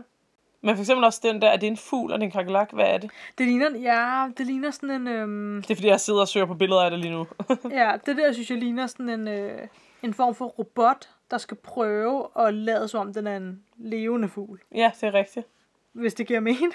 [0.62, 2.72] Men for eksempel også den der, er det en fugl og det er en kakelak?
[2.72, 3.10] Hvad er det?
[3.38, 6.46] Det ligner, ja, det ligner sådan en, øhm, Det er fordi, jeg sidder og søger
[6.46, 7.26] på billeder af det lige nu.
[7.70, 9.58] ja, det der synes jeg ligner sådan en, øh,
[10.02, 14.28] en form for robot, der skal prøve at lade som om den er en levende
[14.28, 14.60] fugl.
[14.74, 15.46] ja, det er rigtigt.
[15.92, 16.72] Hvis det giver mening.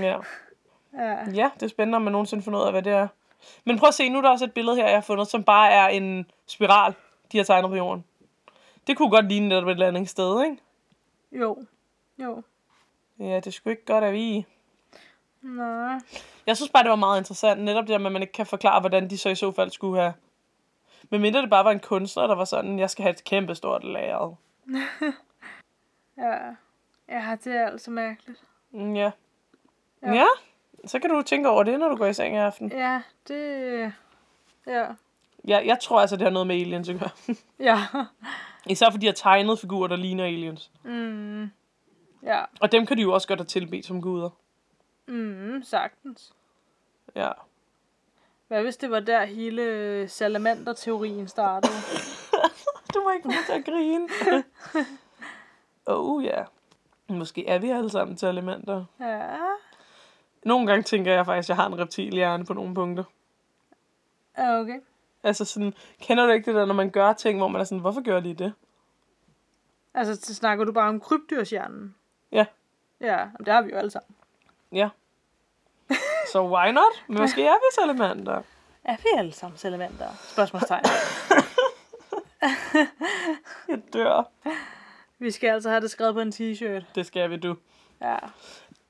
[0.00, 0.16] Ja.
[0.98, 1.16] Ja.
[1.34, 3.08] ja, det er spændende, om man nogensinde finder ud af, hvad det er.
[3.64, 5.44] Men prøv at se, nu er der også et billede her, jeg har fundet, som
[5.44, 6.94] bare er en spiral,
[7.32, 8.04] de har tegnet på jorden.
[8.86, 10.56] Det kunne godt ligne netop et landingssted, ikke?
[11.32, 11.56] Jo.
[12.18, 12.42] Jo.
[13.18, 14.46] Ja, det skulle ikke godt at vi.
[15.42, 16.00] Nej.
[16.46, 18.46] Jeg synes bare, det var meget interessant, netop det der med, at man ikke kan
[18.46, 20.14] forklare, hvordan de så i så fald skulle have...
[21.10, 23.54] Men mindre det bare var en kunstner, der var sådan, jeg skal have et kæmpe
[23.54, 24.34] stort lager.
[26.18, 26.38] Ja.
[27.08, 28.40] Ja, det er altså mærkeligt.
[28.70, 29.10] Mm, Ja.
[30.02, 30.12] Ja.
[30.12, 30.26] ja.
[30.86, 32.72] Så kan du tænke over det, når du går i seng i aften.
[32.72, 33.92] Ja, det...
[34.66, 34.86] Ja.
[35.48, 37.36] Ja, jeg tror altså, det har noget med aliens at gøre.
[37.58, 37.78] Ja.
[38.72, 40.70] Især fordi de har tegnet figurer, der ligner aliens.
[40.82, 41.50] Mm.
[42.22, 42.44] Ja.
[42.60, 44.30] Og dem kan de jo også godt have tilbedt som guder.
[45.06, 46.32] Mm, sagtens.
[47.14, 47.30] Ja.
[48.48, 51.72] Hvad hvis det var der hele salamander-teorien startede?
[52.94, 54.08] Du må ikke til at grine.
[55.86, 56.30] oh ja.
[56.36, 56.46] Yeah.
[57.08, 58.84] Måske er vi alle sammen til elementer.
[59.00, 59.36] Ja.
[60.44, 63.04] Nogle gange tænker jeg faktisk, at jeg har en reptilhjerne på nogle punkter.
[64.38, 64.80] Ja, Okay.
[65.22, 67.78] Altså sådan, kender du ikke det der, når man gør ting, hvor man er sådan,
[67.78, 68.52] hvorfor gør lige det?
[69.94, 71.94] Altså, så snakker du bare om krybdyrshjernen?
[73.00, 73.26] Ja.
[73.38, 74.14] Det har vi jo alle sammen.
[74.72, 74.88] Ja.
[76.32, 77.04] Så why not?
[77.08, 78.42] Men måske er vi salamander.
[78.84, 80.08] Er vi alle sammen salamander?
[80.32, 80.84] Spørgsmålstegn.
[83.68, 84.22] Jeg dør.
[85.18, 86.82] vi skal altså have det skrevet på en t-shirt.
[86.94, 87.56] Det skal vi, du.
[88.00, 88.16] Ja.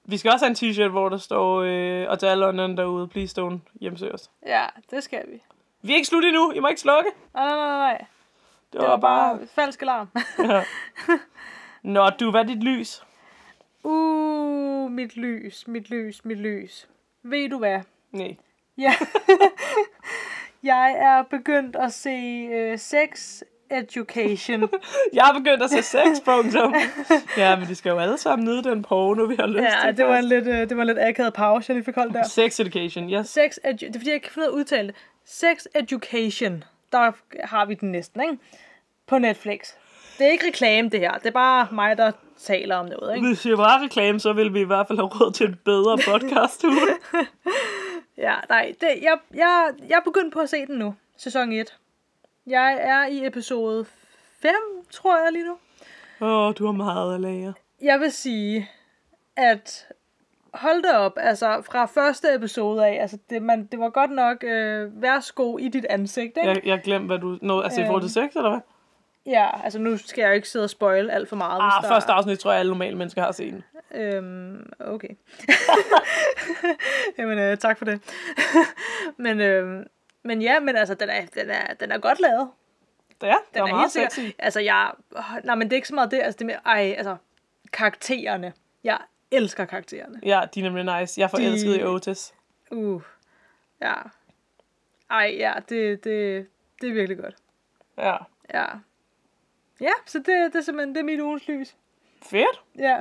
[0.05, 3.09] Vi skal også have en t-shirt, hvor der står, øh, og til alle London derude,
[3.09, 4.31] please don't hjemsøge os.
[4.47, 5.43] Ja, det skal vi.
[5.83, 6.53] Vi er ikke slut endnu.
[6.53, 7.11] I må ikke slukke.
[7.35, 8.05] Nej, nej, nej, nej.
[8.73, 10.09] Det, Det var bare falsk alarm.
[10.39, 10.65] Ja.
[11.83, 13.03] Nå, du, hvad er dit lys?
[13.87, 16.89] Uh, mit lys, mit lys, mit lys.
[17.23, 17.81] Ved du hvad?
[18.13, 18.37] Nej.
[18.79, 18.95] Ja.
[20.63, 24.61] jeg er begyndt at se uh, sex education.
[25.13, 26.75] Jeg har begyndt at se sex, punktum.
[27.37, 29.97] Ja, men de skal jo alle sammen nyde den porno, vi har lyst ja, til.
[29.97, 32.15] det var en lidt, uh, det var en lidt akavet pause, jeg lige fik holdt
[32.15, 32.23] der.
[32.25, 33.29] Sex education, yes.
[33.29, 34.97] Sex edu- det er fordi, jeg ikke kan finde ud af at udtale det.
[35.25, 36.65] Sex education.
[36.93, 37.13] Der
[37.47, 38.37] har vi den næsten, ikke?
[39.07, 39.61] På Netflix.
[40.19, 41.13] Det er ikke reklame, det her.
[41.13, 43.27] Det er bare mig, der taler om noget, ikke?
[43.29, 45.99] Hvis det var reklame, så ville vi i hvert fald have råd til en bedre
[46.11, 46.65] podcast.
[48.19, 48.75] Ja, nej.
[48.81, 50.95] Det, jeg, jeg, jeg er begyndt på at se den nu.
[51.17, 51.77] Sæson 1.
[52.47, 53.87] Jeg er i episode
[54.41, 54.53] 5,
[54.91, 55.57] tror jeg lige nu.
[56.21, 57.55] Åh, oh, du har meget at lære.
[57.83, 58.71] Jeg vil sige,
[59.37, 59.87] at
[60.55, 64.45] hold da op, altså fra første episode af, altså det, man, det var godt nok
[64.45, 66.49] øh, værsgo i dit ansigt, ikke?
[66.49, 67.39] Jeg, jeg glemte, hvad du...
[67.43, 68.61] Nå, altså i forhold til sex, eller hvad?
[69.27, 71.61] Ja, altså nu skal jeg jo ikke sidde og spoil alt for meget.
[71.63, 73.63] Ah, der- første afsnit tror jeg, alle normale mennesker har set.
[73.95, 75.09] Øhm, okay.
[77.19, 78.01] Jamen, øh, tak for det.
[79.17, 79.87] men, øh,
[80.23, 82.51] men ja, men altså, den er, den er, den er godt lavet.
[83.23, 84.21] Ja, det Den var er meget sexy.
[84.39, 84.91] Altså, jeg...
[85.45, 86.21] Nej, men det er ikke så meget det.
[86.23, 86.61] Altså, det er mere...
[86.67, 87.17] Ej, altså...
[87.73, 88.53] Karaktererne.
[88.85, 88.99] Jeg
[89.31, 90.21] elsker karaktererne.
[90.23, 91.21] Ja, de er nemlig nice.
[91.21, 92.35] Jeg er forelsket De- i Otis.
[92.71, 93.03] Uh.
[93.83, 93.95] Ja.
[95.11, 96.47] Ej, ja, det, det,
[96.81, 97.35] det er virkelig godt.
[97.99, 98.17] Ja.
[98.55, 98.65] Ja.
[99.81, 101.77] Ja, så det, det er simpelthen det er mit ugens lys.
[102.23, 102.63] Fedt.
[102.79, 102.97] Ja.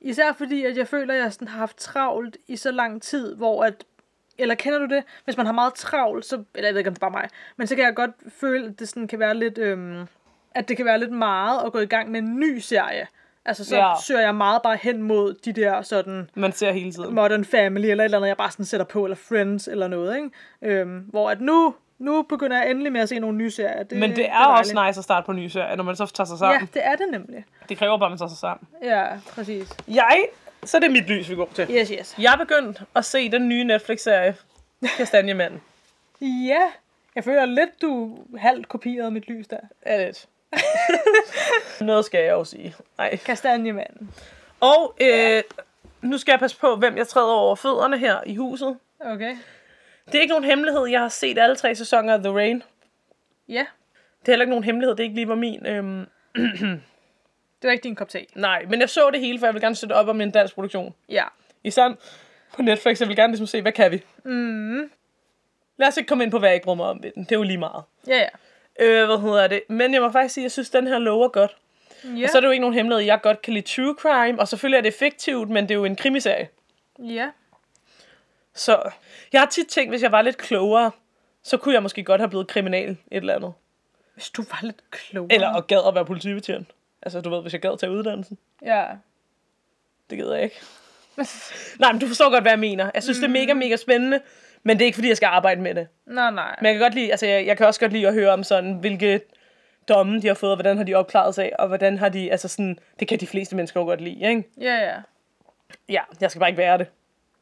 [0.00, 3.34] Især fordi, at jeg føler, at jeg sådan har haft travlt i så lang tid,
[3.34, 3.84] hvor at...
[4.38, 5.04] Eller kender du det?
[5.24, 6.44] Hvis man har meget travlt, så...
[6.54, 7.28] Eller jeg ved ikke, om det er bare mig.
[7.56, 9.58] Men så kan jeg godt føle, at det sådan kan være lidt...
[9.58, 10.06] Øhm,
[10.54, 13.06] at det kan være lidt meget at gå i gang med en ny serie.
[13.44, 13.92] Altså, så Ja.
[14.06, 17.14] søger jeg meget bare hen mod de der sådan Man ser hele tiden.
[17.14, 20.16] Modern Family eller et eller andet, jeg bare sådan sætter på, eller Friends eller noget,
[20.16, 20.30] ikke?
[20.80, 23.82] Øhm, hvor at nu, nu begynder jeg endelig med at se nogle nye serier.
[23.82, 24.58] Det, Men det er, dejligt.
[24.58, 26.68] også nice at starte på en ny serie, når man så tager sig Ja, sammen.
[26.74, 27.44] det er det nemlig.
[27.68, 28.68] Det kræver bare, at man tager sig sammen.
[28.82, 29.68] Ja, præcis.
[29.88, 30.26] Jeg
[30.64, 31.66] Så er det mit lys, vi går til.
[31.70, 32.14] Yes, yes.
[32.18, 34.34] Jeg er begyndt at se den nye Netflix-serie,
[34.96, 35.60] Kastanjemanden.
[36.20, 36.60] Ja.
[37.14, 39.58] Jeg føler lidt, du halvt kopierede mit lys der.
[39.82, 40.26] Er det
[41.80, 42.74] Noget skal jeg jo sige.
[42.98, 43.16] Nej.
[43.16, 44.10] Kastanjemanden.
[44.60, 45.42] Og øh,
[46.02, 48.76] nu skal jeg passe på, hvem jeg træder over fødderne her i huset.
[49.00, 49.36] Okay.
[50.12, 50.86] Det er ikke nogen hemmelighed.
[50.86, 52.62] Jeg har set alle tre sæsoner af The Rain.
[53.48, 53.66] Ja.
[54.20, 54.96] Det er heller ikke nogen hemmelighed.
[54.96, 55.66] Det er ikke lige var min.
[55.66, 56.06] Øhm,
[57.62, 58.26] Det var ikke din kop te.
[58.34, 60.54] nej, men jeg så det hele, for jeg vil gerne støtte op om en dansk
[60.54, 60.94] produktion.
[61.08, 61.24] Ja.
[61.64, 61.94] Især
[62.54, 63.00] på Netflix.
[63.00, 64.02] Jeg vil gerne ligesom se, hvad kan vi?
[64.24, 64.90] Mm.
[65.76, 67.24] Lad os ikke komme ind på, hvad jeg ikke om ved den.
[67.24, 67.84] Det er jo lige meget.
[68.08, 68.28] Ja, ja.
[68.80, 69.62] Øh, hvad hedder det?
[69.68, 71.56] Men jeg må faktisk sige, at jeg synes, den her lover godt.
[72.04, 72.24] Ja.
[72.24, 73.04] Og så er det jo ikke nogen hemmelighed.
[73.04, 75.84] Jeg godt kan lide true crime, og selvfølgelig er det fiktivt, men det er jo
[75.84, 76.48] en krimiserie.
[76.98, 77.30] Ja.
[78.54, 78.90] Så
[79.32, 80.90] jeg har tit tænkt, hvis jeg var lidt klogere,
[81.42, 83.52] så kunne jeg måske godt have blevet kriminal et eller andet.
[84.14, 85.34] Hvis du var lidt klogere.
[85.34, 86.68] Eller og gad at være politibetjent.
[87.02, 88.38] Altså, du ved, hvis jeg gad tage uddannelsen.
[88.62, 88.86] Ja.
[90.10, 90.60] Det gider jeg ikke.
[91.80, 92.90] Nej, men du forstår godt, hvad jeg mener.
[92.94, 93.20] Jeg synes, mm.
[93.20, 94.20] det er mega, mega spændende,
[94.62, 95.88] men det er ikke, fordi jeg skal arbejde med det.
[96.06, 96.56] Nej, nej.
[96.60, 98.44] Men jeg kan godt lide, altså, jeg, jeg kan også godt lide at høre om
[98.44, 99.20] sådan, hvilke
[99.88, 102.48] domme de har fået, og hvordan har de opklaret sig, og hvordan har de, altså
[102.48, 104.44] sådan, det kan de fleste mennesker jo godt lide, ikke?
[104.60, 104.96] Ja, ja.
[105.88, 106.86] Ja, jeg skal bare ikke være det.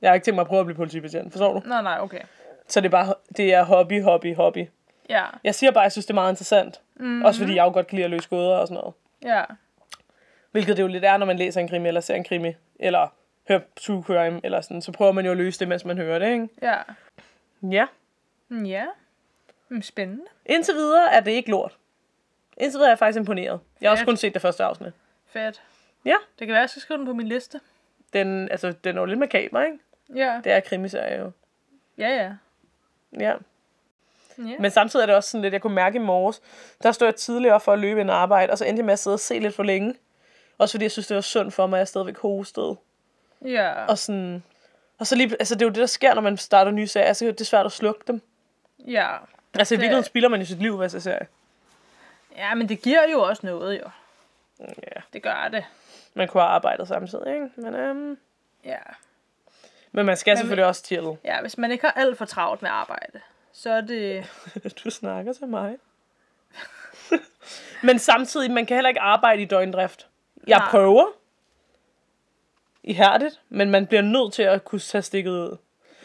[0.03, 1.63] Jeg har ikke tænkt mig at prøve at blive politibetjent, forstår du?
[1.69, 2.21] Nej, nej, okay.
[2.69, 4.67] Så det er bare, det er hobby, hobby, hobby.
[5.09, 5.25] Ja.
[5.45, 6.81] Jeg siger bare, at jeg synes, det er meget interessant.
[6.97, 7.25] Mm-hmm.
[7.25, 8.95] Også fordi jeg jo godt kan lide at løse gåder og sådan noget.
[9.25, 9.45] Ja.
[10.51, 13.09] Hvilket det jo lidt er, når man læser en krimi, eller ser en krimi, eller
[13.49, 14.83] hører true crime, eller sådan.
[14.83, 16.49] Så prøver man jo at løse det, mens man hører det, ikke?
[16.63, 16.77] Ja.
[17.71, 17.87] Ja.
[18.65, 18.85] Ja.
[19.83, 20.23] Spændende.
[20.47, 21.77] Indtil videre er det ikke lort.
[22.57, 23.61] Indtil videre er jeg faktisk imponeret.
[23.81, 24.09] Jeg har også Fedt.
[24.09, 24.93] kun set det første afsnit.
[25.27, 25.63] Fedt.
[26.05, 27.61] Ja, Det kan være, jeg skal skrive den på min liste.
[28.13, 29.79] den, altså, den er jo lidt makaber, ikke?
[30.15, 30.41] Ja.
[30.45, 31.31] Det er krimiserie jo.
[31.99, 32.33] Ja, ja.
[33.21, 33.35] Ja.
[34.39, 34.57] Ja.
[34.61, 36.43] Men samtidig er det også sådan lidt, jeg kunne mærke i morges,
[36.83, 38.99] der stod jeg tidligere for at løbe og arbejde, og så endte jeg med at
[38.99, 39.95] sidde og se lidt for længe.
[40.59, 42.77] Også fordi jeg synes, det var synd for mig, at jeg stadigvæk hostede.
[43.45, 43.85] Ja.
[43.85, 44.43] Og sådan...
[44.99, 47.07] Og så lige, altså det er jo det, der sker, når man starter nye serier.
[47.07, 48.21] Altså, det er svært at slukke dem.
[48.87, 49.17] Ja.
[49.55, 51.27] Altså i Det- virkeligheden spilder man jo sit liv ved at serie.
[52.37, 53.91] Ja, men det giver jo også noget, jo.
[54.61, 55.65] Ja, Det gør det.
[56.15, 57.51] man kunne have arbejdet samtidig, ikke?
[57.57, 58.19] Men, øhm,
[58.65, 58.79] Ja.
[59.93, 61.17] Men man skal selvfølgelig også chille.
[61.25, 63.21] Ja, hvis man ikke har alt for travlt med arbejde,
[63.53, 64.25] så er det...
[64.85, 65.77] Du snakker til mig.
[67.83, 70.07] men samtidig, man kan heller ikke arbejde i døgndrift.
[70.47, 70.71] Jeg Nej.
[70.71, 71.05] prøver.
[72.83, 75.57] Ihærdigt, men man bliver nødt til at kunne tage stikket ud.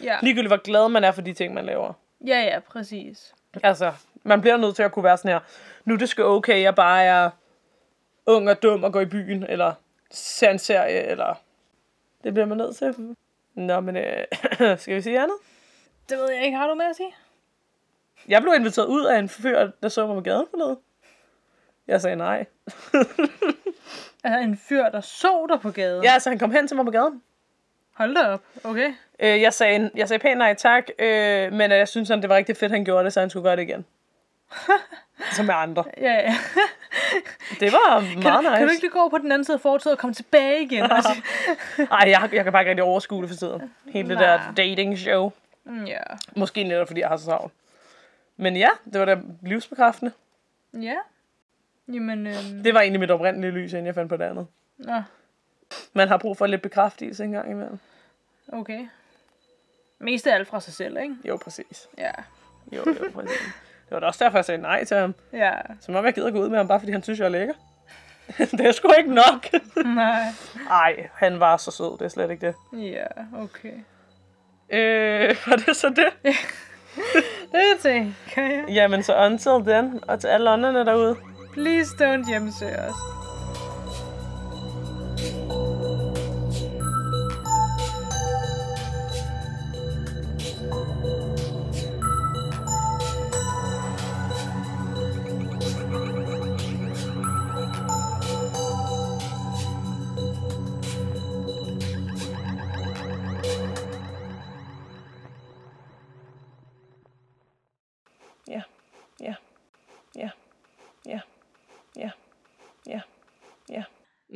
[0.04, 1.94] Ja, Ligegyldigt hvor glad man er for de ting, man laver.
[2.28, 3.34] ja, ja præcis.
[3.64, 5.40] Altså, man bliver nødt til at kunne være sådan her.
[5.86, 7.30] Nu er det sgu okay, jeg bare er
[8.26, 9.74] ung og dum og går i byen, eller
[10.12, 11.42] ser en serie, eller...
[12.24, 13.16] Det bliver man nødt til.
[13.56, 14.26] Nå, men øh,
[14.78, 15.38] skal vi sige andet?
[16.10, 16.58] Det ved jeg ikke.
[16.58, 17.16] Har du med at sige?
[18.28, 20.78] Jeg blev inviteret ud af en fyr, der så mig på gaden forleden.
[21.88, 22.46] Jeg sagde nej.
[24.24, 26.04] Altså en fyr, der så dig på gaden.
[26.04, 27.22] Ja, altså han kom hen til mig på gaden.
[27.94, 28.42] Hold da op.
[28.64, 28.94] Okay.
[29.20, 32.30] Øh, jeg, sagde, jeg sagde pænt nej tak, øh, men øh, jeg synes, han, det
[32.30, 33.86] var rigtig fedt, han gjorde det, så han skulle gøre det igen.
[35.36, 35.84] Som med andre.
[35.98, 36.36] Ja, ja.
[37.60, 38.58] Det var Kan, meget du, nice.
[38.58, 40.64] kan du ikke lige gå over på den anden side af fortovet og komme tilbage
[40.64, 40.84] igen?
[40.92, 41.22] Altså,
[41.92, 43.74] Ej, jeg, jeg kan bare ikke rigtig overskue det for tiden.
[43.86, 44.52] Hele det der Nej.
[44.58, 45.32] dating show.
[45.64, 46.00] mm, ja.
[46.36, 47.54] Måske netop fordi jeg har så travlt.
[48.38, 50.12] Men ja, det var da livsbekræftende.
[50.82, 50.96] Ja.
[51.94, 54.48] Jamen, øhm, Det var egentlig mit oprindelige lys, inden jeg fandt på det andet.
[54.78, 55.02] nå,
[55.94, 57.80] Man har brug for lidt bekræftelse en gang imellem.
[58.54, 58.88] okay.
[60.00, 61.16] Mest af alt fra sig selv, ikke?
[61.28, 61.88] Jo, præcis.
[61.98, 62.12] Ja.
[62.72, 63.40] Jo, jo, præcis.
[63.86, 65.16] Det var da også derfor, jeg sagde nej til ham.
[65.34, 65.52] Ja.
[65.82, 67.54] Som om jeg gider gå ud med ham, bare fordi han synes, jeg er lækker.
[68.58, 69.48] det er sgu ikke nok.
[69.86, 70.24] Nej.
[70.70, 72.56] Ej, han var så sød, det er slet ikke det.
[72.74, 73.06] Ja,
[73.38, 73.74] okay.
[74.70, 76.34] Øh, var det så det?
[77.52, 78.66] Det tænker jeg.
[78.70, 81.16] Jamen, så until then, og til alle ånderne derude.
[81.54, 83.15] Please don't hjemmesøge os.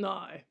[0.01, 0.48] Ja,